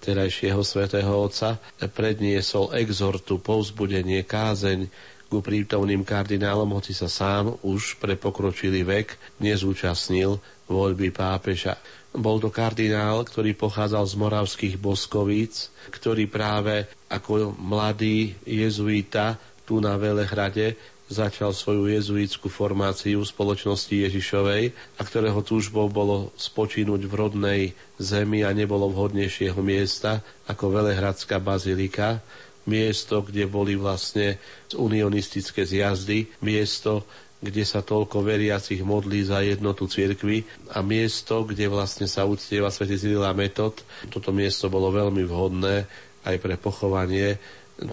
terajšieho 0.00 0.64
svätého 0.64 1.12
Otca, 1.12 1.60
predniesol 1.92 2.72
exhortu, 2.76 3.36
povzbudenie, 3.38 4.24
kázeň 4.24 4.88
ku 5.30 5.38
prítomným 5.38 6.02
kardinálom, 6.02 6.74
hoci 6.74 6.90
sa 6.90 7.06
sám 7.06 7.54
už 7.62 8.02
pre 8.02 8.18
pokročilý 8.18 8.82
vek 8.82 9.38
nezúčastnil 9.38 10.42
voľby 10.66 11.14
pápeža. 11.14 11.78
Bol 12.10 12.42
to 12.42 12.50
kardinál, 12.50 13.22
ktorý 13.22 13.54
pochádzal 13.54 14.02
z 14.10 14.14
moravských 14.18 14.74
Boskovíc, 14.82 15.70
ktorý 15.94 16.26
práve 16.26 16.90
ako 17.06 17.54
mladý 17.54 18.34
jezuita 18.42 19.38
tu 19.62 19.78
na 19.78 19.94
Velehrade 19.94 20.74
začal 21.10 21.50
svoju 21.50 21.90
jezuitskú 21.90 22.46
formáciu 22.46 23.26
spoločnosti 23.26 23.90
Ježišovej 23.90 24.70
a 24.96 25.02
ktorého 25.02 25.42
túžbou 25.42 25.90
bolo 25.90 26.30
spočínuť 26.38 27.02
v 27.02 27.12
rodnej 27.18 27.62
zemi 27.98 28.46
a 28.46 28.54
nebolo 28.54 28.86
vhodnejšieho 28.94 29.58
miesta 29.58 30.22
ako 30.46 30.70
Velehradská 30.70 31.42
bazilika, 31.42 32.22
miesto, 32.70 33.26
kde 33.26 33.50
boli 33.50 33.74
vlastne 33.74 34.38
unionistické 34.78 35.66
zjazdy, 35.66 36.30
miesto, 36.46 37.02
kde 37.42 37.66
sa 37.66 37.82
toľko 37.82 38.22
veriacich 38.22 38.84
modlí 38.84 39.26
za 39.26 39.42
jednotu 39.42 39.90
cirkvy 39.90 40.46
a 40.70 40.84
miesto, 40.84 41.42
kde 41.42 41.66
vlastne 41.66 42.06
sa 42.06 42.22
uctieva 42.22 42.70
svätý 42.70 43.00
Cyril 43.00 43.26
a 43.26 43.34
Metod. 43.34 43.82
Toto 44.12 44.30
miesto 44.30 44.70
bolo 44.70 44.94
veľmi 44.94 45.26
vhodné 45.26 45.88
aj 46.22 46.36
pre 46.38 46.54
pochovanie 46.60 47.40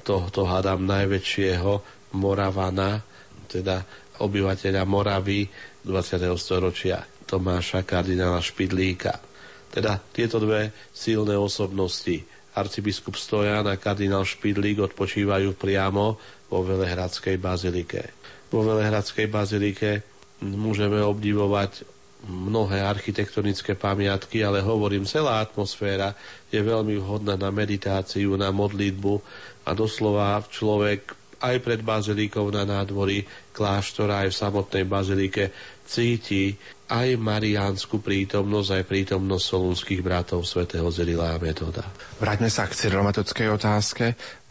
tohto, 0.03 0.43
hádam, 0.43 0.83
najväčšieho 0.83 1.97
Moravana, 2.17 2.99
teda 3.45 3.85
obyvateľa 4.17 4.83
Moravy 4.89 5.45
20. 5.85 6.25
storočia, 6.35 7.05
Tomáša 7.29 7.85
kardinála 7.85 8.41
Špidlíka. 8.41 9.21
Teda 9.69 10.01
tieto 10.01 10.41
dve 10.41 10.73
silné 10.89 11.37
osobnosti, 11.37 12.25
arcibiskup 12.57 13.13
Stojan 13.13 13.69
a 13.69 13.77
kardinál 13.77 14.25
Špidlík 14.25 14.81
odpočívajú 14.81 15.53
priamo 15.53 16.17
vo 16.49 16.59
Velehradskej 16.65 17.37
bazilike 17.37 18.17
vo 18.47 18.63
Velehradskej 18.63 19.27
bazilike 19.27 20.03
môžeme 20.43 21.03
obdivovať 21.03 21.83
mnohé 22.27 22.81
architektonické 22.81 23.77
pamiatky, 23.77 24.41
ale 24.41 24.63
hovorím, 24.63 25.05
celá 25.05 25.43
atmosféra 25.43 26.17
je 26.49 26.59
veľmi 26.59 26.97
vhodná 26.97 27.37
na 27.37 27.53
meditáciu, 27.53 28.33
na 28.39 28.49
modlitbu 28.49 29.21
a 29.67 29.71
doslova 29.77 30.41
človek 30.49 31.13
aj 31.41 31.55
pred 31.61 31.81
bazilíkou 31.85 32.49
na 32.49 32.65
nádvorí 32.65 33.25
kláštora, 33.53 34.25
aj 34.25 34.33
v 34.33 34.39
samotnej 34.39 34.83
bazilike 34.85 35.53
cíti 35.87 36.57
aj 36.87 37.19
mariánsku 37.19 37.99
prítomnosť, 37.99 38.69
aj 38.79 38.83
prítomnosť 38.87 39.43
solúnskych 39.43 39.99
bratov 39.99 40.47
svätého 40.47 40.87
Zerila 40.87 41.35
a 41.35 41.41
Metoda. 41.41 41.83
Vráťme 42.19 42.47
sa 42.47 42.63
k 42.67 42.75
cyrilometockej 42.79 43.47
otázke. 43.51 44.05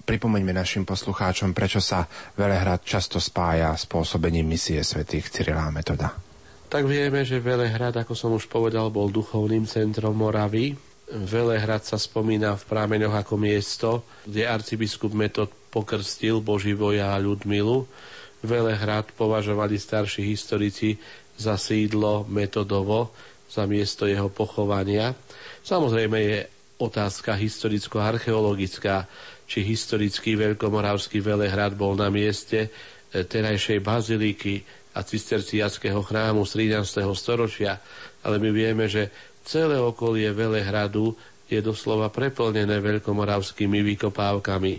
Pripomeňme 0.06 0.54
našim 0.54 0.86
poslucháčom, 0.86 1.50
prečo 1.50 1.82
sa 1.82 2.06
Velehrad 2.38 2.86
často 2.86 3.18
spája 3.18 3.74
s 3.74 3.90
pôsobením 3.90 4.46
misie 4.46 4.78
svätých 4.84 5.32
Cyrila 5.32 5.66
a 5.66 5.74
Metoda. 5.74 6.14
Tak 6.70 6.84
vieme, 6.86 7.24
že 7.24 7.42
Velehrad, 7.42 7.96
ako 7.96 8.14
som 8.14 8.30
už 8.36 8.46
povedal, 8.46 8.92
bol 8.92 9.10
duchovným 9.10 9.66
centrom 9.66 10.14
Moravy. 10.14 10.76
Velehrad 11.10 11.86
sa 11.86 11.98
spomína 11.98 12.54
v 12.58 12.66
prámeňoch 12.66 13.14
ako 13.16 13.34
miesto, 13.38 13.90
kde 14.26 14.46
arcibiskup 14.46 15.14
Metod 15.14 15.50
pokrstil 15.76 16.40
Boživoja 16.40 17.12
a 17.12 17.20
Ľudmilu. 17.20 17.84
Velehrad 18.40 19.12
považovali 19.12 19.76
starší 19.76 20.24
historici 20.24 20.96
za 21.36 21.60
sídlo 21.60 22.24
Metodovo, 22.32 23.12
za 23.52 23.68
miesto 23.68 24.08
jeho 24.08 24.32
pochovania. 24.32 25.12
Samozrejme 25.60 26.18
je 26.24 26.38
otázka 26.80 27.36
historicko-archeologická, 27.36 29.04
či 29.44 29.60
historický 29.68 30.32
veľkomoravský 30.40 31.20
Velehrad 31.20 31.76
bol 31.76 31.92
na 31.92 32.08
mieste 32.08 32.66
e, 32.66 32.68
terajšej 33.20 33.78
baziliky 33.84 34.64
a 34.96 35.04
cisterciackého 35.04 36.00
chrámu 36.00 36.48
z 36.48 36.72
13. 36.72 37.04
storočia, 37.12 37.76
ale 38.24 38.40
my 38.40 38.48
vieme, 38.48 38.88
že 38.88 39.12
celé 39.44 39.76
okolie 39.76 40.32
Velehradu 40.32 41.12
je 41.46 41.60
doslova 41.62 42.10
preplnené 42.10 42.82
veľkomoravskými 42.82 43.84
vykopávkami. 43.94 44.74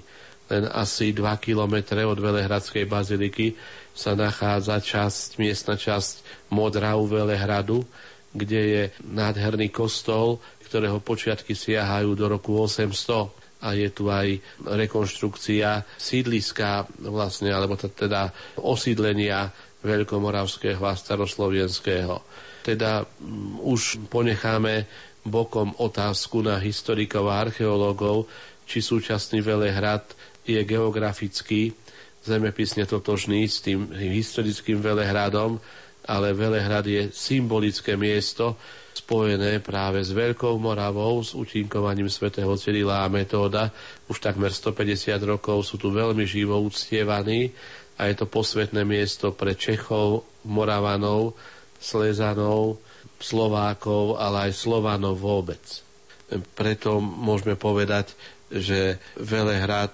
Len 0.47 0.63
asi 0.71 1.11
2 1.11 1.27
kilometre 1.43 2.03
od 2.07 2.19
Velehradskej 2.19 2.87
baziliky 2.87 3.55
sa 3.91 4.15
nachádza 4.15 4.79
časť, 4.79 5.41
miestna 5.41 5.75
časť 5.75 6.47
Modrau 6.53 7.03
Velehradu, 7.03 7.83
kde 8.31 8.61
je 8.61 8.83
nádherný 9.03 9.73
kostol, 9.73 10.39
ktorého 10.67 10.99
počiatky 10.99 11.55
siahajú 11.55 12.13
do 12.13 12.27
roku 12.27 12.55
800 12.59 13.47
a 13.57 13.73
je 13.73 13.89
tu 13.89 14.13
aj 14.13 14.37
rekonštrukcia 14.61 15.81
sídliska 15.97 16.85
vlastne, 17.09 17.49
alebo 17.49 17.73
teda 17.73 18.29
osídlenia 18.61 19.49
veľkomoravského 19.81 20.81
a 20.85 20.93
staroslovenského. 20.93 22.21
Teda 22.61 23.01
um, 23.01 23.57
už 23.63 23.97
ponecháme 24.11 24.85
bokom 25.25 25.73
otázku 25.79 26.43
na 26.45 26.59
historikov 26.61 27.27
a 27.31 27.47
archeológov, 27.47 28.29
či 28.67 28.83
súčasný 28.83 29.39
Velehrad 29.39 30.03
je 30.47 30.61
geograficky 30.63 31.75
zemepisne 32.23 32.83
totožný 32.87 33.47
s 33.47 33.63
tým 33.63 33.87
historickým 33.91 34.83
Velehradom, 34.83 35.59
ale 36.07 36.31
Velehrad 36.35 36.87
je 36.87 37.11
symbolické 37.11 37.99
miesto, 37.99 38.55
spojené 38.95 39.59
práve 39.63 40.03
s 40.03 40.11
Veľkou 40.11 40.59
Moravou, 40.59 41.23
s 41.23 41.35
účinkovaním 41.35 42.11
svätého 42.11 42.51
Cyrila 42.59 43.03
a 43.03 43.11
Metóda. 43.11 43.71
Už 44.11 44.19
takmer 44.19 44.51
150 44.51 45.15
rokov 45.23 45.63
sú 45.67 45.79
tu 45.79 45.91
veľmi 45.91 46.23
živo 46.27 46.59
uctievaní 46.63 47.51
a 47.99 48.11
je 48.11 48.15
to 48.17 48.25
posvetné 48.27 48.83
miesto 48.83 49.31
pre 49.31 49.55
Čechov, 49.55 50.27
Moravanov, 50.47 51.35
Slezanov, 51.77 52.81
Slovákov, 53.19 54.17
ale 54.17 54.49
aj 54.49 54.51
Slovanov 54.57 55.19
vôbec. 55.19 55.61
Preto 56.57 56.99
môžeme 56.99 57.55
povedať, 57.55 58.11
že 58.47 58.99
Velehrad 59.19 59.93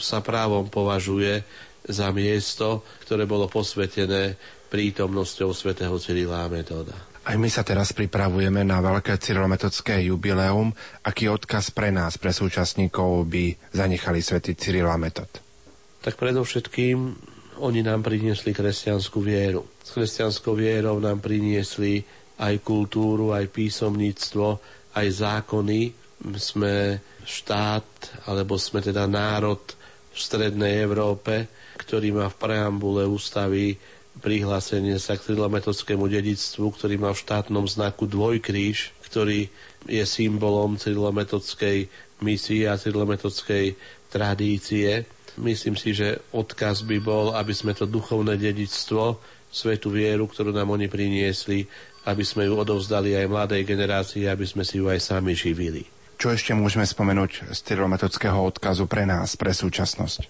sa 0.00 0.24
právom 0.24 0.66
považuje 0.72 1.44
za 1.86 2.12
miesto, 2.12 2.84
ktoré 3.04 3.24
bolo 3.24 3.46
posvetené 3.48 4.36
prítomnosťou 4.70 5.50
svätého 5.50 5.96
Cyrila 5.98 6.46
a 6.46 6.52
Metóda. 6.52 6.94
Aj 7.20 7.36
my 7.36 7.52
sa 7.52 7.60
teraz 7.60 7.92
pripravujeme 7.92 8.64
na 8.64 8.80
veľké 8.80 9.20
cyrilometodské 9.20 10.08
jubileum. 10.08 10.72
Aký 11.04 11.28
odkaz 11.28 11.68
pre 11.68 11.92
nás, 11.92 12.16
pre 12.16 12.32
súčasníkov 12.32 13.28
by 13.28 13.54
zanechali 13.76 14.24
svätý 14.24 14.56
Cyril 14.56 14.88
a 14.88 14.96
Metod? 14.96 15.28
Tak 16.00 16.16
predovšetkým 16.16 16.96
oni 17.60 17.80
nám 17.84 18.00
priniesli 18.00 18.56
kresťanskú 18.56 19.20
vieru. 19.20 19.68
S 19.84 19.92
kresťanskou 19.92 20.56
vierou 20.56 20.96
nám 20.96 21.20
priniesli 21.20 22.00
aj 22.40 22.64
kultúru, 22.64 23.36
aj 23.36 23.52
písomníctvo, 23.52 24.46
aj 24.96 25.06
zákony. 25.12 25.92
Sme 26.40 27.04
štát, 27.30 27.86
alebo 28.26 28.58
sme 28.58 28.82
teda 28.82 29.06
národ 29.06 29.62
v 30.10 30.18
strednej 30.18 30.82
Európe, 30.82 31.46
ktorý 31.78 32.10
má 32.10 32.26
v 32.26 32.38
preambule 32.42 33.06
ústavy 33.06 33.78
prihlásenie 34.20 34.98
sa 34.98 35.14
k 35.16 35.32
cyrilometockému 35.32 36.04
dedictvu, 36.10 36.74
ktorý 36.74 36.98
má 36.98 37.14
v 37.14 37.22
štátnom 37.22 37.64
znaku 37.64 38.10
dvojkríž, 38.10 38.92
ktorý 39.06 39.48
je 39.86 40.04
symbolom 40.04 40.76
cyrilometodskej 40.76 41.88
misie 42.20 42.68
a 42.68 42.76
cyrilometodskej 42.76 43.78
tradície. 44.12 45.08
Myslím 45.40 45.78
si, 45.78 45.96
že 45.96 46.20
odkaz 46.34 46.84
by 46.84 46.98
bol, 47.00 47.32
aby 47.32 47.54
sme 47.54 47.72
to 47.72 47.88
duchovné 47.88 48.36
dedictvo, 48.36 49.22
svetu 49.50 49.90
vieru, 49.90 50.30
ktorú 50.30 50.54
nám 50.54 50.70
oni 50.70 50.86
priniesli, 50.86 51.66
aby 52.06 52.22
sme 52.22 52.46
ju 52.46 52.54
odovzdali 52.54 53.18
aj 53.18 53.26
mladej 53.26 53.62
generácii, 53.66 54.30
aby 54.30 54.46
sme 54.46 54.62
si 54.62 54.78
ju 54.78 54.86
aj 54.86 55.02
sami 55.02 55.34
živili. 55.34 55.99
Čo 56.20 56.36
ešte 56.36 56.52
môžeme 56.52 56.84
spomenúť 56.84 57.48
z 57.48 57.58
cyrilometodského 57.64 58.36
odkazu 58.36 58.84
pre 58.84 59.08
nás, 59.08 59.40
pre 59.40 59.56
súčasnosť? 59.56 60.28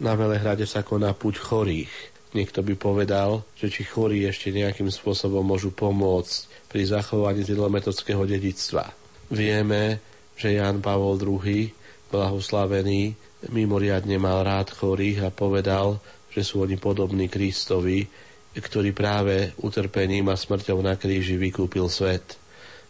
Na 0.00 0.16
Velehrade 0.16 0.64
sa 0.64 0.80
koná 0.80 1.12
puť 1.12 1.36
chorých 1.36 2.16
Niekto 2.36 2.60
by 2.60 2.76
povedal, 2.76 3.48
že 3.56 3.72
či 3.72 3.88
chorí 3.88 4.28
ešte 4.28 4.52
nejakým 4.52 4.92
spôsobom 4.92 5.40
môžu 5.40 5.72
pomôcť 5.72 6.68
pri 6.68 6.84
zachovaní 6.84 7.40
zidlometodského 7.48 8.28
dedictva. 8.28 8.92
Vieme, 9.32 10.04
že 10.36 10.52
Jan 10.52 10.84
Pavol 10.84 11.16
II, 11.16 11.72
blahoslavený, 12.12 13.16
mimoriadne 13.48 14.20
mal 14.20 14.44
rád 14.44 14.68
chorých 14.68 15.24
a 15.24 15.30
povedal, 15.32 15.96
že 16.28 16.44
sú 16.44 16.60
oni 16.60 16.76
podobní 16.76 17.32
Kristovi, 17.32 18.04
ktorý 18.52 18.92
práve 18.92 19.56
utrpením 19.64 20.28
a 20.28 20.36
smrťou 20.36 20.84
na 20.84 21.00
kríži 21.00 21.40
vykúpil 21.40 21.88
svet. 21.88 22.36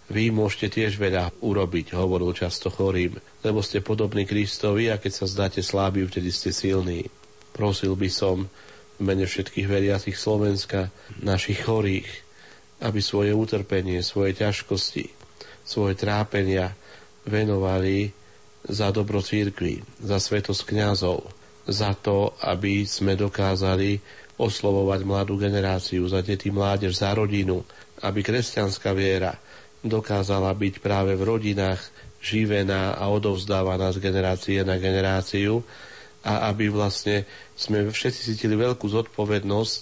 Vy 0.07 0.31
môžete 0.31 0.79
tiež 0.79 1.03
veľa 1.03 1.35
urobiť, 1.43 1.99
hovoril 1.99 2.31
často 2.31 2.71
chorým, 2.71 3.19
lebo 3.43 3.59
ste 3.59 3.83
podobní 3.83 4.23
Kristovi 4.23 4.87
a 4.87 5.03
keď 5.03 5.13
sa 5.13 5.27
zdáte 5.27 5.67
slabí, 5.67 6.07
vtedy 6.07 6.31
ste 6.31 6.55
silní. 6.55 7.11
Prosil 7.51 7.99
by 7.99 8.07
som, 8.07 8.47
v 8.97 9.01
mene 9.03 9.27
všetkých 9.27 9.67
veriacich 9.67 10.15
Slovenska, 10.15 10.95
našich 11.19 11.67
chorých, 11.67 12.07
aby 12.87 13.03
svoje 13.03 13.35
utrpenie, 13.35 13.99
svoje 14.07 14.39
ťažkosti, 14.39 15.11
svoje 15.67 15.99
trápenia 15.99 16.79
venovali 17.27 18.15
za 18.63 18.95
dobro 18.95 19.19
církvy, 19.19 19.83
za 19.99 20.23
svetosť 20.23 20.63
kňazov, 20.71 21.27
za 21.67 21.99
to, 21.99 22.31
aby 22.47 22.87
sme 22.87 23.19
dokázali 23.19 23.99
oslovovať 24.39 25.01
mladú 25.03 25.35
generáciu, 25.35 26.07
za 26.07 26.23
deti 26.23 26.55
mládež, 26.55 26.95
za 26.95 27.11
rodinu, 27.11 27.67
aby 28.07 28.23
kresťanská 28.23 28.95
viera 28.95 29.35
dokázala 29.89 30.53
byť 30.53 30.83
práve 30.83 31.15
v 31.15 31.27
rodinách 31.27 31.83
živená 32.21 32.99
a 32.99 33.07
odovzdávaná 33.09 33.95
z 33.95 34.03
generácie 34.03 34.59
na 34.67 34.77
generáciu 34.83 35.63
a 36.27 36.51
aby 36.51 36.67
vlastne 36.67 37.23
sme 37.55 37.87
všetci 37.87 38.35
cítili 38.35 38.59
veľkú 38.59 38.87
zodpovednosť 38.91 39.81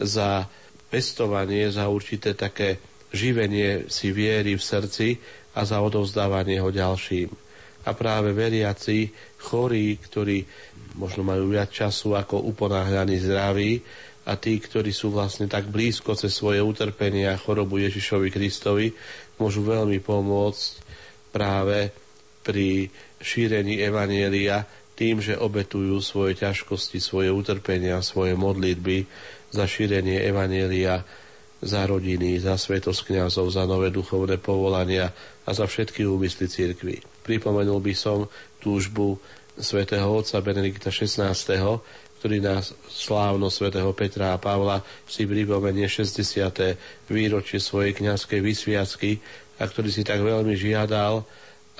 za 0.00 0.48
pestovanie, 0.88 1.68
za 1.68 1.92
určité 1.92 2.32
také 2.32 2.80
živenie 3.12 3.86
si 3.92 4.10
viery 4.10 4.56
v 4.56 4.62
srdci 4.64 5.20
a 5.54 5.62
za 5.62 5.78
odovzdávanie 5.84 6.58
ho 6.58 6.72
ďalším. 6.72 7.30
A 7.84 7.92
práve 7.92 8.32
veriaci, 8.32 9.12
chorí, 9.44 10.00
ktorí 10.00 10.40
možno 10.96 11.20
majú 11.26 11.52
viac 11.52 11.68
času 11.68 12.16
ako 12.16 12.48
uponáhľaní 12.48 13.20
zdraví 13.20 13.72
a 14.24 14.32
tí, 14.40 14.56
ktorí 14.56 14.88
sú 14.90 15.12
vlastne 15.12 15.44
tak 15.44 15.68
blízko 15.68 16.16
cez 16.16 16.32
svoje 16.32 16.64
utrpenie 16.64 17.28
a 17.28 17.36
chorobu 17.36 17.76
Ježišovi 17.84 18.32
Kristovi, 18.32 18.92
môžu 19.36 19.64
veľmi 19.64 20.00
pomôcť 20.00 20.70
práve 21.28 21.92
pri 22.44 22.88
šírení 23.20 23.80
Evanielia 23.80 24.64
tým, 24.94 25.18
že 25.18 25.34
obetujú 25.34 25.98
svoje 25.98 26.38
ťažkosti, 26.38 27.02
svoje 27.02 27.28
utrpenia, 27.34 27.98
svoje 28.00 28.38
modlitby 28.38 29.04
za 29.50 29.66
šírenie 29.66 30.22
Evanielia, 30.22 31.02
za 31.64 31.82
rodiny, 31.88 32.38
za 32.38 32.54
svetosť 32.60 33.10
kniazov, 33.10 33.48
za 33.50 33.64
nové 33.64 33.88
duchovné 33.88 34.36
povolania 34.38 35.10
a 35.48 35.50
za 35.50 35.64
všetky 35.64 36.04
úmysly 36.04 36.46
cirkvy. 36.46 37.00
Pripomenul 37.24 37.80
by 37.80 37.94
som 37.96 38.28
túžbu 38.60 39.16
svätého 39.56 40.04
otca 40.04 40.44
Benedikta 40.44 40.92
XVI, 40.92 41.32
ktorý 42.24 42.40
na 42.40 42.64
slávno 42.88 43.52
svätého 43.52 43.92
Petra 43.92 44.32
a 44.32 44.40
Pavla 44.40 44.80
si 45.04 45.28
pripomenie 45.28 45.84
60. 45.84 46.24
výročie 47.12 47.60
svojej 47.60 47.92
kňazskej 47.92 48.40
vysviacky 48.40 49.20
a 49.60 49.68
ktorý 49.68 49.92
si 49.92 50.08
tak 50.08 50.24
veľmi 50.24 50.56
žiadal, 50.56 51.20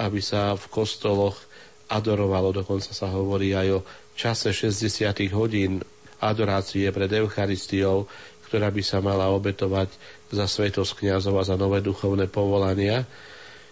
aby 0.04 0.20
sa 0.20 0.52
v 0.52 0.68
kostoloch 0.68 1.40
adorovalo, 1.88 2.52
dokonca 2.52 2.92
sa 2.92 3.08
hovorí 3.08 3.56
aj 3.56 3.68
o 3.72 3.80
čase 4.12 4.52
60 4.52 5.16
hodín 5.32 5.80
adorácie 6.20 6.92
pred 6.92 7.08
Eucharistiou, 7.08 8.04
ktorá 8.44 8.68
by 8.68 8.84
sa 8.84 9.00
mala 9.00 9.32
obetovať 9.32 9.96
za 10.28 10.44
svetosť 10.44 11.00
kniazov 11.00 11.40
a 11.40 11.48
za 11.48 11.56
nové 11.56 11.80
duchovné 11.80 12.28
povolania, 12.28 13.08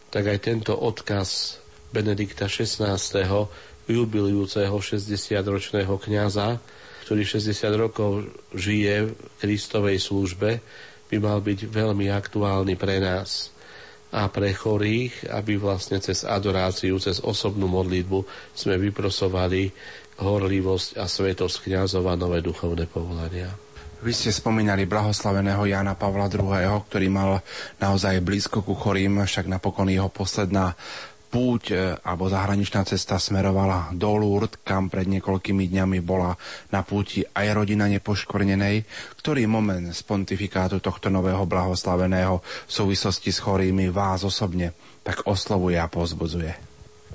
tak 0.09 0.25
aj 0.25 0.41
tento 0.41 0.73
odkaz 0.73 1.61
Benedikta 1.93 2.49
XVI. 2.49 2.97
Jubilujúceho 3.89 4.75
60-ročného 4.75 5.95
kniaza, 5.99 6.63
ktorý 7.09 7.23
60 7.27 7.55
rokov 7.75 8.31
žije 8.55 9.11
v 9.11 9.13
Kristovej 9.43 9.99
službe, 9.99 10.63
by 11.13 11.17
mal 11.21 11.45
byť 11.45 11.69
veľmi 11.69 12.09
aktuálny 12.09 12.79
pre 12.79 13.03
nás 13.03 13.53
a 14.13 14.29
pre 14.29 14.53
chorých, 14.53 15.29
aby 15.33 15.57
vlastne 15.57 16.01
cez 16.01 16.25
adoráciu, 16.25 17.01
cez 17.01 17.21
osobnú 17.21 17.69
modlitbu 17.69 18.25
sme 18.53 18.77
vyprosovali 18.77 19.73
horlivosť 20.21 21.01
a 21.01 21.09
svetosť 21.09 21.69
kniazov 21.69 22.05
a 22.09 22.15
nové 22.17 22.45
duchovné 22.45 22.85
povolania. 22.89 23.49
Vy 24.03 24.11
ste 24.11 24.35
spomínali 24.35 24.83
blahoslaveného 24.83 25.63
Jana 25.63 25.95
Pavla 25.95 26.27
II., 26.27 26.83
ktorý 26.91 27.07
mal 27.07 27.39
naozaj 27.79 28.19
blízko 28.19 28.67
ku 28.67 28.75
chorým, 28.75 29.23
však 29.23 29.47
napokon 29.47 29.87
jeho 29.87 30.11
posledná 30.11 30.75
púť 31.33 31.63
e, 31.73 31.75
alebo 32.05 32.29
zahraničná 32.29 32.85
cesta 32.85 33.17
smerovala 33.17 33.97
do 33.97 34.13
Lourdes, 34.21 34.61
kam 34.61 34.93
pred 34.93 35.09
niekoľkými 35.09 35.73
dňami 35.73 35.99
bola 36.05 36.37
na 36.69 36.85
púti 36.85 37.25
aj 37.25 37.57
rodina 37.57 37.89
nepoškvrnenej, 37.89 38.85
ktorý 39.17 39.49
moment 39.49 39.89
z 39.97 40.01
pontifikátu 40.05 40.85
tohto 40.85 41.09
nového 41.09 41.49
blahoslaveného 41.49 42.45
v 42.45 42.73
súvislosti 42.73 43.33
s 43.33 43.41
chorými 43.41 43.89
vás 43.89 44.29
osobne 44.29 44.77
tak 45.01 45.25
oslovuje 45.25 45.81
a 45.81 45.89
pozbudzuje. 45.89 46.53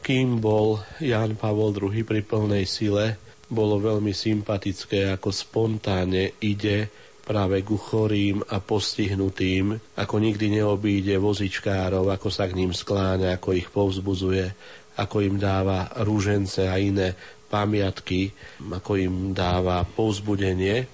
Kým 0.02 0.42
bol 0.42 0.82
Jan 0.98 1.38
Pavol 1.38 1.78
II 1.78 2.02
pri 2.02 2.26
plnej 2.26 2.66
sile, 2.66 3.22
bolo 3.48 3.80
veľmi 3.80 4.12
sympatické, 4.12 5.14
ako 5.14 5.32
spontánne 5.32 6.36
ide 6.44 7.07
práve 7.28 7.60
ku 7.68 7.76
chorým 7.76 8.40
a 8.48 8.64
postihnutým, 8.64 9.76
ako 10.00 10.16
nikdy 10.24 10.48
neobíde 10.64 11.20
vozičkárov, 11.20 12.08
ako 12.08 12.32
sa 12.32 12.48
k 12.48 12.56
ním 12.56 12.72
skláňa, 12.72 13.36
ako 13.36 13.50
ich 13.52 13.68
povzbudzuje, 13.68 14.48
ako 14.96 15.16
im 15.28 15.36
dáva 15.36 15.92
rúžence 16.08 16.64
a 16.64 16.80
iné 16.80 17.12
pamiatky, 17.52 18.32
ako 18.72 18.92
im 18.96 19.16
dáva 19.36 19.84
povzbudenie. 19.84 20.88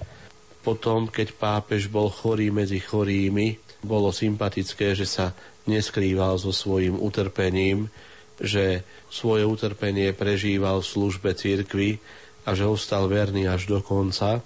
Potom, 0.66 1.06
keď 1.06 1.38
pápež 1.38 1.86
bol 1.94 2.10
chorý 2.10 2.50
medzi 2.50 2.82
chorými, 2.82 3.62
bolo 3.86 4.10
sympatické, 4.10 4.98
že 4.98 5.06
sa 5.06 5.38
neskrýval 5.70 6.42
so 6.42 6.50
svojím 6.50 6.98
utrpením, 6.98 7.94
že 8.42 8.82
svoje 9.14 9.46
utrpenie 9.46 10.18
prežíval 10.18 10.82
v 10.82 10.90
službe 10.90 11.30
cirkvi, 11.38 12.02
a 12.44 12.50
že 12.52 12.68
ostal 12.68 13.08
verný 13.08 13.48
až 13.48 13.72
do 13.72 13.80
konca. 13.80 14.44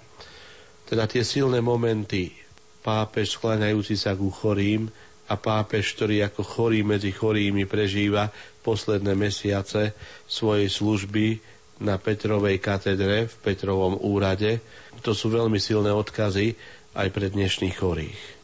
Teda 0.88 1.04
tie 1.04 1.20
silné 1.20 1.60
momenty, 1.60 2.32
pápež 2.80 3.36
skláňajúci 3.36 4.00
sa 4.00 4.16
ku 4.16 4.32
chorým 4.32 4.88
a 5.28 5.36
pápež, 5.36 5.92
ktorý 5.92 6.24
ako 6.24 6.40
chorý 6.40 6.80
medzi 6.80 7.12
chorými 7.12 7.68
prežíva 7.68 8.32
posledné 8.64 9.12
mesiace 9.12 9.92
svojej 10.24 10.72
služby 10.72 11.44
na 11.84 12.00
Petrovej 12.00 12.56
katedre 12.56 13.28
v 13.28 13.34
Petrovom 13.44 14.00
úrade. 14.00 14.64
To 15.04 15.12
sú 15.12 15.28
veľmi 15.28 15.60
silné 15.60 15.92
odkazy 15.92 16.56
aj 16.96 17.08
pre 17.12 17.28
dnešných 17.28 17.76
chorých. 17.76 18.37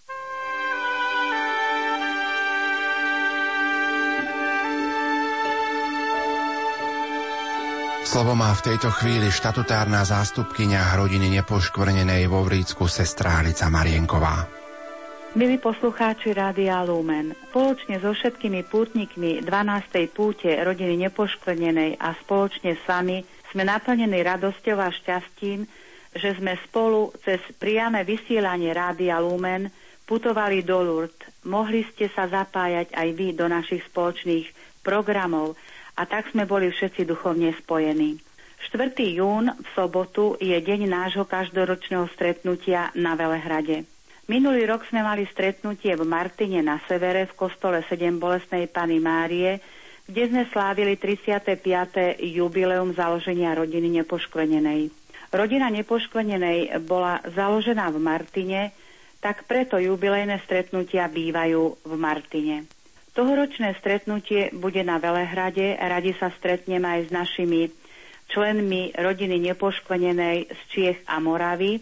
Slovo 8.04 8.36
má 8.36 8.52
v 8.52 8.68
tejto 8.68 8.92
chvíli 8.92 9.32
štatutárna 9.32 10.04
zástupkynia 10.04 10.92
rodiny 10.92 11.40
nepoškvrnenej 11.40 12.28
vo 12.28 12.44
Vrícku 12.44 12.84
sestra 12.84 13.40
Alica 13.40 13.72
Marienková. 13.72 14.44
Milí 15.32 15.56
poslucháči 15.56 16.36
Rádia 16.36 16.84
Lumen, 16.84 17.32
spoločne 17.48 17.98
so 18.04 18.12
všetkými 18.12 18.68
pútnikmi 18.68 19.40
12. 19.40 19.48
púte 20.12 20.52
rodiny 20.52 21.08
nepoškvrnenej 21.08 21.96
a 21.96 22.12
spoločne 22.20 22.76
s 22.76 22.84
vami 22.84 23.24
sme 23.50 23.64
naplnení 23.64 24.20
radosťou 24.20 24.78
a 24.84 24.92
šťastím, 24.92 25.64
že 26.12 26.36
sme 26.36 26.60
spolu 26.60 27.08
cez 27.24 27.40
priame 27.56 28.04
vysielanie 28.04 28.70
Rádia 28.76 29.16
Lumen 29.18 29.72
putovali 30.04 30.60
do 30.60 30.84
Lourdes. 30.84 31.24
Mohli 31.48 31.88
ste 31.88 32.12
sa 32.12 32.28
zapájať 32.28 32.92
aj 32.92 33.08
vy 33.16 33.32
do 33.32 33.48
našich 33.48 33.80
spoločných 33.88 34.76
programov, 34.84 35.56
a 35.94 36.02
tak 36.06 36.30
sme 36.34 36.44
boli 36.44 36.70
všetci 36.74 37.06
duchovne 37.06 37.54
spojení. 37.62 38.18
4. 38.72 38.96
jún 39.14 39.52
v 39.52 39.66
sobotu 39.76 40.40
je 40.40 40.56
deň 40.56 40.88
nášho 40.88 41.28
každoročného 41.28 42.08
stretnutia 42.16 42.90
na 42.96 43.12
Velehrade. 43.12 43.84
Minulý 44.24 44.64
rok 44.64 44.88
sme 44.88 45.04
mali 45.04 45.28
stretnutie 45.28 45.92
v 45.92 46.04
Martine 46.08 46.64
na 46.64 46.80
severe 46.88 47.28
v 47.28 47.36
kostole 47.36 47.84
7 47.84 48.16
bolesnej 48.16 48.64
Pany 48.72 48.96
Márie, 48.96 49.60
kde 50.08 50.32
sme 50.32 50.48
slávili 50.48 50.96
35. 50.96 52.24
jubileum 52.32 52.96
založenia 52.96 53.52
rodiny 53.52 54.00
nepoškvenenej. 54.00 54.88
Rodina 55.28 55.68
nepoškvenenej 55.68 56.72
bola 56.88 57.20
založená 57.36 57.92
v 57.92 57.98
Martine, 58.00 58.60
tak 59.20 59.44
preto 59.44 59.76
jubilejné 59.76 60.40
stretnutia 60.44 61.04
bývajú 61.08 61.84
v 61.84 61.92
Martine. 62.00 62.64
Tohoročné 63.14 63.78
stretnutie 63.78 64.50
bude 64.50 64.82
na 64.82 64.98
Velehrade. 64.98 65.78
Radi 65.78 66.18
sa 66.18 66.34
stretneme 66.34 66.98
aj 66.98 67.00
s 67.06 67.10
našimi 67.14 67.70
členmi 68.26 68.90
rodiny 68.90 69.38
nepoškvenenej 69.38 70.50
z 70.50 70.60
Čiech 70.74 70.98
a 71.06 71.22
Moravy. 71.22 71.78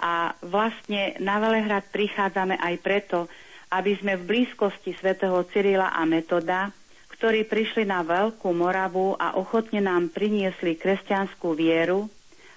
A 0.00 0.32
vlastne 0.40 1.12
na 1.20 1.36
Velehrad 1.44 1.92
prichádzame 1.92 2.56
aj 2.56 2.74
preto, 2.80 3.28
aby 3.68 4.00
sme 4.00 4.16
v 4.16 4.24
blízkosti 4.24 4.96
svätého 4.96 5.36
Cyrila 5.52 5.92
a 5.92 6.08
Metoda, 6.08 6.72
ktorí 7.20 7.44
prišli 7.44 7.84
na 7.84 8.00
Veľkú 8.00 8.50
Moravu 8.56 9.12
a 9.14 9.36
ochotne 9.36 9.84
nám 9.84 10.08
priniesli 10.08 10.80
kresťanskú 10.80 11.52
vieru 11.52 12.08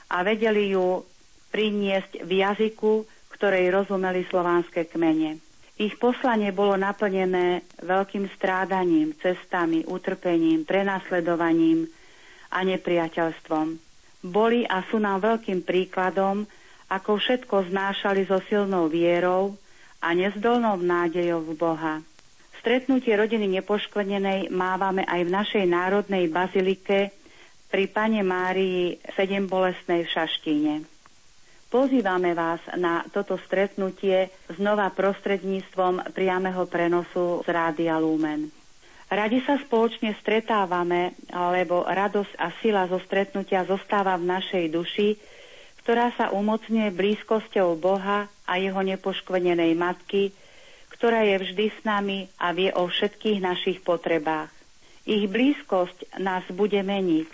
a 0.08 0.24
vedeli 0.24 0.72
ju 0.72 1.04
priniesť 1.52 2.24
v 2.24 2.32
jazyku, 2.42 2.94
ktorej 3.36 3.76
rozumeli 3.76 4.24
slovanské 4.32 4.88
kmene. 4.88 5.45
Ich 5.76 6.00
poslanie 6.00 6.56
bolo 6.56 6.80
naplnené 6.80 7.68
veľkým 7.84 8.32
strádaním, 8.40 9.12
cestami, 9.20 9.84
utrpením, 9.84 10.64
prenasledovaním 10.64 11.84
a 12.56 12.64
nepriateľstvom. 12.64 13.76
Boli 14.24 14.64
a 14.64 14.88
sú 14.88 15.04
nám 15.04 15.20
veľkým 15.20 15.68
príkladom, 15.68 16.48
ako 16.88 17.20
všetko 17.20 17.68
znášali 17.76 18.24
so 18.24 18.40
silnou 18.48 18.88
vierou 18.88 19.60
a 20.00 20.16
nezdolnou 20.16 20.80
nádejou 20.80 21.44
v 21.44 21.52
Boha. 21.60 22.00
Stretnutie 22.64 23.12
rodiny 23.14 23.60
nepoškvrnenej 23.60 24.56
mávame 24.56 25.04
aj 25.04 25.22
v 25.28 25.34
našej 25.34 25.66
národnej 25.68 26.32
bazilike 26.32 27.12
pri 27.68 27.84
Pane 27.92 28.24
Márii 28.24 28.96
sedem 29.14 29.44
bolestnej 29.44 30.08
v 30.08 30.10
Šaštíne. 30.10 30.95
Pozývame 31.76 32.32
vás 32.32 32.64
na 32.80 33.04
toto 33.12 33.36
stretnutie 33.36 34.32
znova 34.48 34.88
prostredníctvom 34.96 36.16
priameho 36.16 36.64
prenosu 36.72 37.44
z 37.44 37.52
Rádia 37.52 38.00
Lumen. 38.00 38.48
Radi 39.12 39.44
sa 39.44 39.60
spoločne 39.60 40.16
stretávame, 40.24 41.20
lebo 41.36 41.84
radosť 41.84 42.32
a 42.40 42.48
sila 42.64 42.88
zo 42.88 42.96
stretnutia 43.04 43.68
zostáva 43.68 44.16
v 44.16 44.24
našej 44.24 44.72
duši, 44.72 45.20
ktorá 45.84 46.16
sa 46.16 46.32
umocňuje 46.32 46.96
blízkosťou 46.96 47.76
Boha 47.76 48.32
a 48.48 48.54
jeho 48.56 48.80
nepoškvenenej 48.80 49.76
matky, 49.76 50.32
ktorá 50.96 51.28
je 51.28 51.44
vždy 51.44 51.66
s 51.76 51.80
nami 51.84 52.32
a 52.40 52.56
vie 52.56 52.72
o 52.72 52.88
všetkých 52.88 53.44
našich 53.44 53.84
potrebách. 53.84 54.48
Ich 55.04 55.28
blízkosť 55.28 56.24
nás 56.24 56.48
bude 56.56 56.80
meniť 56.80 57.32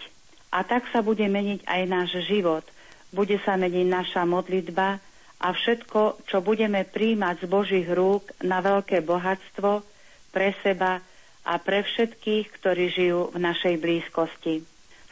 a 0.50 0.66
tak 0.66 0.90
sa 0.90 1.06
bude 1.06 1.30
meniť 1.30 1.62
aj 1.70 1.82
náš 1.86 2.26
život– 2.26 2.66
bude 3.12 3.38
sa 3.44 3.60
meniť 3.60 3.88
naša 3.88 4.24
modlitba 4.24 5.00
a 5.42 5.48
všetko, 5.52 6.26
čo 6.26 6.40
budeme 6.40 6.88
príjmať 6.88 7.44
z 7.44 7.48
Božích 7.48 7.88
rúk 7.92 8.32
na 8.44 8.64
veľké 8.64 9.04
bohatstvo 9.04 9.84
pre 10.32 10.56
seba 10.64 11.04
a 11.44 11.54
pre 11.58 11.82
všetkých, 11.82 12.46
ktorí 12.62 12.94
žijú 12.94 13.34
v 13.34 13.38
našej 13.42 13.76
blízkosti. 13.82 14.62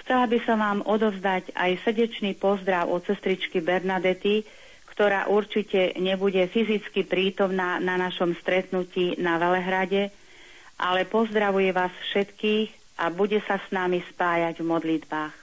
Chcela 0.06 0.26
by 0.26 0.40
som 0.46 0.58
vám 0.58 0.80
odovzdať 0.86 1.54
aj 1.54 1.86
srdečný 1.86 2.38
pozdrav 2.38 2.90
od 2.90 3.06
sestričky 3.06 3.62
Bernadety, 3.62 4.46
ktorá 4.94 5.32
určite 5.32 5.96
nebude 5.96 6.44
fyzicky 6.50 7.08
prítomná 7.08 7.80
na 7.80 7.96
našom 7.96 8.36
stretnutí 8.38 9.16
na 9.16 9.40
Velehrade, 9.40 10.12
ale 10.76 11.08
pozdravuje 11.08 11.72
vás 11.72 11.94
všetkých 12.10 13.00
a 13.00 13.08
bude 13.08 13.40
sa 13.48 13.64
s 13.64 13.68
nami 13.72 14.04
spájať 14.12 14.60
v 14.60 14.66
modlitbách. 14.68 15.38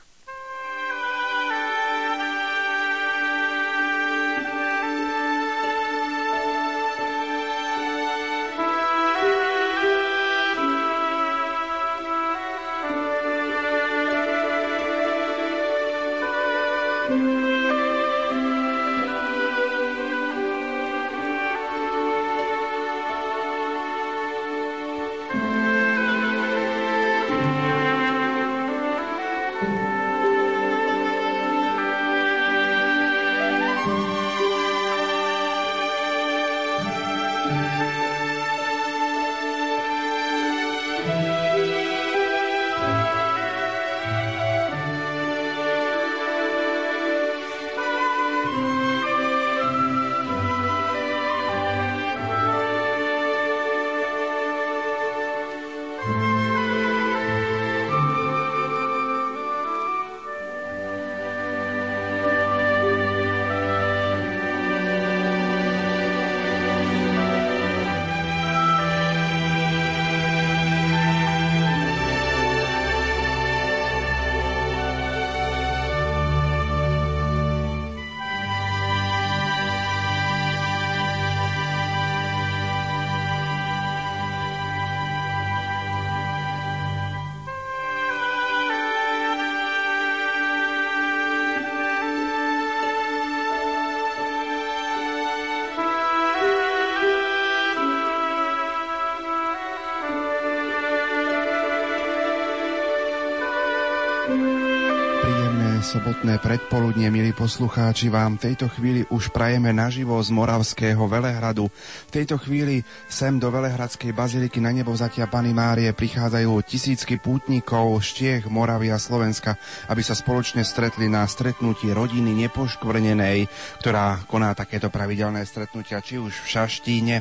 Sobotné 106.26 106.42
predpoludne, 106.42 107.06
milí 107.06 107.30
poslucháči, 107.30 108.10
vám 108.10 108.34
v 108.34 108.50
tejto 108.50 108.66
chvíli 108.66 109.06
už 109.14 109.30
prajeme 109.30 109.70
naživo 109.70 110.18
z 110.18 110.34
Moravského 110.34 110.98
Velehradu. 111.06 111.70
V 111.70 112.10
tejto 112.10 112.34
chvíli 112.42 112.82
sem 113.06 113.38
do 113.38 113.46
Velehradskej 113.46 114.10
baziliky 114.10 114.58
na 114.58 114.74
nebo 114.74 114.90
zatia 114.98 115.30
Pany 115.30 115.54
Márie 115.54 115.94
prichádzajú 115.94 116.50
tisícky 116.66 117.22
pútnikov 117.22 118.02
z 118.02 118.42
Čiech, 118.42 118.50
Moravy 118.50 118.90
a 118.90 118.98
Slovenska, 118.98 119.54
aby 119.86 120.02
sa 120.02 120.18
spoločne 120.18 120.66
stretli 120.66 121.06
na 121.06 121.22
stretnutí 121.30 121.94
rodiny 121.94 122.34
nepoškvrnenej, 122.50 123.46
ktorá 123.86 124.26
koná 124.26 124.50
takéto 124.58 124.90
pravidelné 124.90 125.46
stretnutia 125.46 126.02
či 126.02 126.18
už 126.18 126.42
v 126.42 126.46
Šaštíne, 126.58 127.16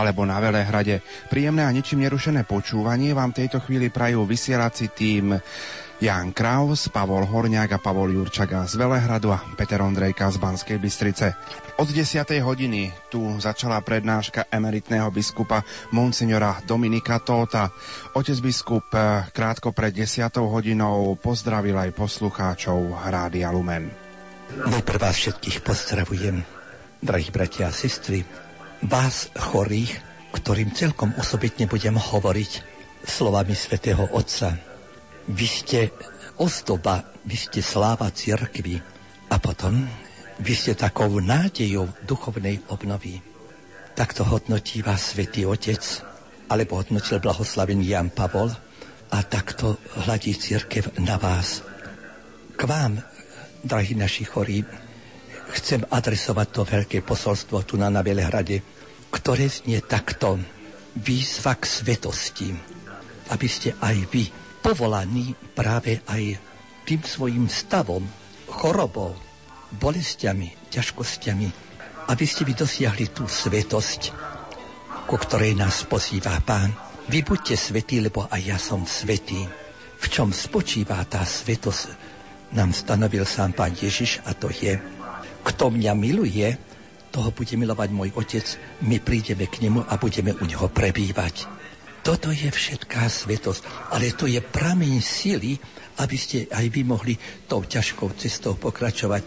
alebo 0.00 0.24
na 0.24 0.40
Velehrade. 0.40 1.04
Príjemné 1.28 1.68
a 1.68 1.74
ničím 1.76 2.00
nerušené 2.08 2.48
počúvanie 2.48 3.12
vám 3.12 3.36
tejto 3.36 3.60
chvíli 3.60 3.92
prajú 3.92 4.24
vysielací 4.24 4.88
tým 4.88 5.36
Jan 6.00 6.32
Kraus, 6.32 6.88
Pavol 6.88 7.28
Horňák 7.28 7.76
a 7.76 7.78
Pavol 7.78 8.16
Jurčaga 8.16 8.64
z 8.64 8.80
Velehradu 8.80 9.36
a 9.36 9.44
Peter 9.52 9.84
Ondrejka 9.84 10.32
z 10.32 10.40
Banskej 10.40 10.80
Bystrice. 10.80 11.36
Od 11.76 11.84
10. 11.84 12.24
hodiny 12.40 12.88
tu 13.12 13.20
začala 13.36 13.84
prednáška 13.84 14.48
emeritného 14.48 15.12
biskupa 15.12 15.60
Monsignora 15.92 16.56
Dominika 16.64 17.20
Tóta. 17.20 17.68
Otec 18.16 18.40
biskup 18.40 18.88
eh, 18.96 19.28
krátko 19.28 19.76
pred 19.76 19.92
10. 19.92 20.24
hodinou 20.40 21.20
pozdravil 21.20 21.76
aj 21.76 21.92
poslucháčov 21.92 22.96
Rádia 23.04 23.52
Lumen. 23.52 23.92
Najprv 24.56 25.04
vás 25.04 25.20
všetkých 25.20 25.60
pozdravujem, 25.60 26.40
drahí 27.04 27.28
bratia 27.28 27.68
a 27.68 27.76
sestry, 27.76 28.24
vás 28.88 29.28
chorých, 29.36 30.00
ktorým 30.32 30.72
celkom 30.72 31.12
osobitne 31.20 31.68
budem 31.68 32.00
hovoriť 32.00 32.64
slovami 33.04 33.52
svätého 33.52 34.08
Otca 34.16 34.69
vy 35.30 35.46
ste 35.46 35.80
ozdoba, 36.42 37.06
vy 37.22 37.36
ste 37.38 37.62
sláva 37.62 38.10
cirkvy 38.10 38.82
a 39.30 39.36
potom 39.38 39.86
vy 40.42 40.54
ste 40.56 40.74
takou 40.74 41.22
nádejou 41.22 41.86
duchovnej 42.02 42.58
obnovy. 42.72 43.22
Takto 43.94 44.26
hodnotí 44.26 44.82
vás 44.82 45.14
Svetý 45.14 45.46
Otec, 45.46 45.82
alebo 46.50 46.82
hodnotil 46.82 47.22
blahoslavený 47.22 47.94
Jan 47.94 48.10
Pavol 48.10 48.50
a 49.12 49.18
takto 49.22 49.78
hladí 50.02 50.34
církev 50.34 50.98
na 50.98 51.14
vás. 51.20 51.62
K 52.58 52.60
vám, 52.66 52.98
drahí 53.62 53.94
naši 53.94 54.26
chorí, 54.26 54.66
chcem 55.54 55.86
adresovať 55.86 56.48
to 56.50 56.62
veľké 56.66 56.98
posolstvo 57.06 57.62
tu 57.62 57.78
na 57.78 57.92
Belehrade, 58.02 58.62
ktoré 59.14 59.46
znie 59.46 59.78
takto. 59.84 60.40
Výzva 60.90 61.54
k 61.54 61.70
svetosti, 61.70 62.50
aby 63.30 63.46
ste 63.46 63.78
aj 63.78 63.96
vy 64.10 64.26
povolaní 64.60 65.34
práve 65.56 66.00
aj 66.06 66.36
tým 66.84 67.00
svojim 67.04 67.46
stavom, 67.48 68.04
chorobou, 68.48 69.16
bolestiami, 69.76 70.70
ťažkosťami, 70.72 71.48
aby 72.10 72.24
ste 72.26 72.42
vy 72.42 72.54
dosiahli 72.58 73.14
tú 73.14 73.24
svetosť, 73.30 74.00
ku 75.06 75.16
ktorej 75.16 75.54
nás 75.54 75.86
pozýva 75.86 76.38
Pán. 76.42 76.74
Vy 77.10 77.26
buďte 77.26 77.58
svetí, 77.58 77.98
lebo 77.98 78.26
aj 78.30 78.40
ja 78.42 78.58
som 78.58 78.86
svetý. 78.86 79.42
V 80.00 80.06
čom 80.06 80.30
spočíva 80.30 81.02
tá 81.06 81.22
svetosť, 81.22 82.18
nám 82.50 82.74
stanovil 82.74 83.22
sám 83.22 83.54
Pán 83.54 83.74
Ježiš 83.78 84.22
a 84.26 84.34
to 84.34 84.50
je, 84.50 84.74
kto 85.46 85.64
mňa 85.70 85.92
miluje, 85.94 86.58
toho 87.10 87.30
bude 87.34 87.54
milovať 87.58 87.88
môj 87.90 88.10
Otec, 88.14 88.46
my 88.86 89.02
prídeme 89.02 89.46
k 89.50 89.66
nemu 89.66 89.86
a 89.86 89.94
budeme 89.98 90.34
u 90.34 90.44
neho 90.46 90.66
prebývať. 90.70 91.46
Toto 92.00 92.32
je 92.32 92.48
všetká 92.48 93.04
svetosť, 93.12 93.92
ale 93.92 94.16
to 94.16 94.24
je 94.24 94.40
prameň 94.40 95.04
sily, 95.04 95.60
aby 96.00 96.16
ste 96.16 96.48
aj 96.48 96.66
vy 96.72 96.82
mohli 96.88 97.14
tou 97.44 97.60
ťažkou 97.60 98.08
cestou 98.16 98.56
pokračovať 98.56 99.22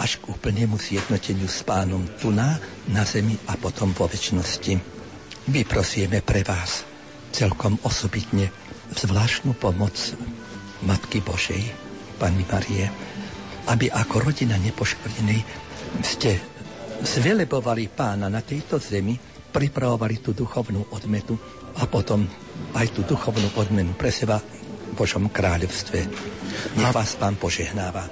až 0.00 0.18
k 0.18 0.32
úplnému 0.32 0.74
zjednoteniu 0.80 1.46
s 1.46 1.62
pánom 1.62 2.02
tu 2.18 2.32
na, 2.32 2.58
na 2.90 3.04
zemi 3.04 3.36
a 3.46 3.54
potom 3.60 3.92
vo 3.92 4.08
väčšnosti. 4.08 4.74
Vyprosíme 5.52 6.24
pre 6.24 6.40
vás 6.40 6.88
celkom 7.30 7.76
osobitne 7.84 8.48
zvláštnu 8.96 9.52
pomoc 9.60 9.94
Matky 10.82 11.20
Božej, 11.20 11.62
Pani 12.16 12.46
Marie, 12.48 12.88
aby 13.68 13.92
ako 13.92 14.30
rodina 14.30 14.56
nepoškvrnenej 14.56 15.40
ste 16.00 16.40
zvelebovali 17.04 17.90
pána 17.92 18.32
na 18.32 18.40
tejto 18.40 18.80
zemi, 18.80 19.18
pripravovali 19.52 20.16
tú 20.24 20.32
duchovnú 20.32 20.94
odmetu 20.94 21.36
a 21.78 21.84
potom 21.86 22.26
aj 22.74 22.86
tú 22.94 23.06
duchovnú 23.06 23.50
odmenu 23.58 23.94
pre 23.94 24.10
seba 24.10 24.38
v 24.38 24.92
Božom 24.94 25.26
kráľovstve. 25.30 25.98
Nech 26.78 26.94
vás 26.94 27.18
pán 27.18 27.34
požehnáva. 27.34 28.06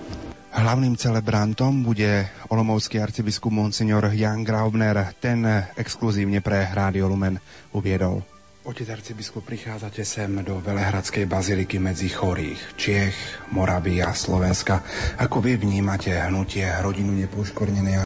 Hlavným 0.53 1.01
celebrantom 1.01 1.81
bude 1.81 2.29
olomovský 2.53 3.01
arcibiskup 3.01 3.49
Monsignor 3.49 4.13
Jan 4.13 4.45
Graubner. 4.45 5.17
Ten 5.17 5.49
exkluzívne 5.81 6.45
pre 6.45 6.69
Rádio 6.69 7.09
Lumen 7.09 7.41
uviedol. 7.73 8.21
Otec 8.63 8.95
arcibiskup, 8.95 9.43
prichádzate 9.43 10.07
sem 10.07 10.31
do 10.47 10.63
Velehradskej 10.63 11.27
baziliky 11.27 11.83
medzi 11.83 12.07
chorých 12.07 12.79
Čiech, 12.79 13.51
Moravy 13.51 13.99
a 14.07 14.15
Slovenska. 14.15 14.87
Ako 15.19 15.43
vy 15.43 15.59
vnímate 15.59 16.15
hnutie 16.15 16.71
rodinu 16.79 17.11
nepoškornenej 17.11 17.99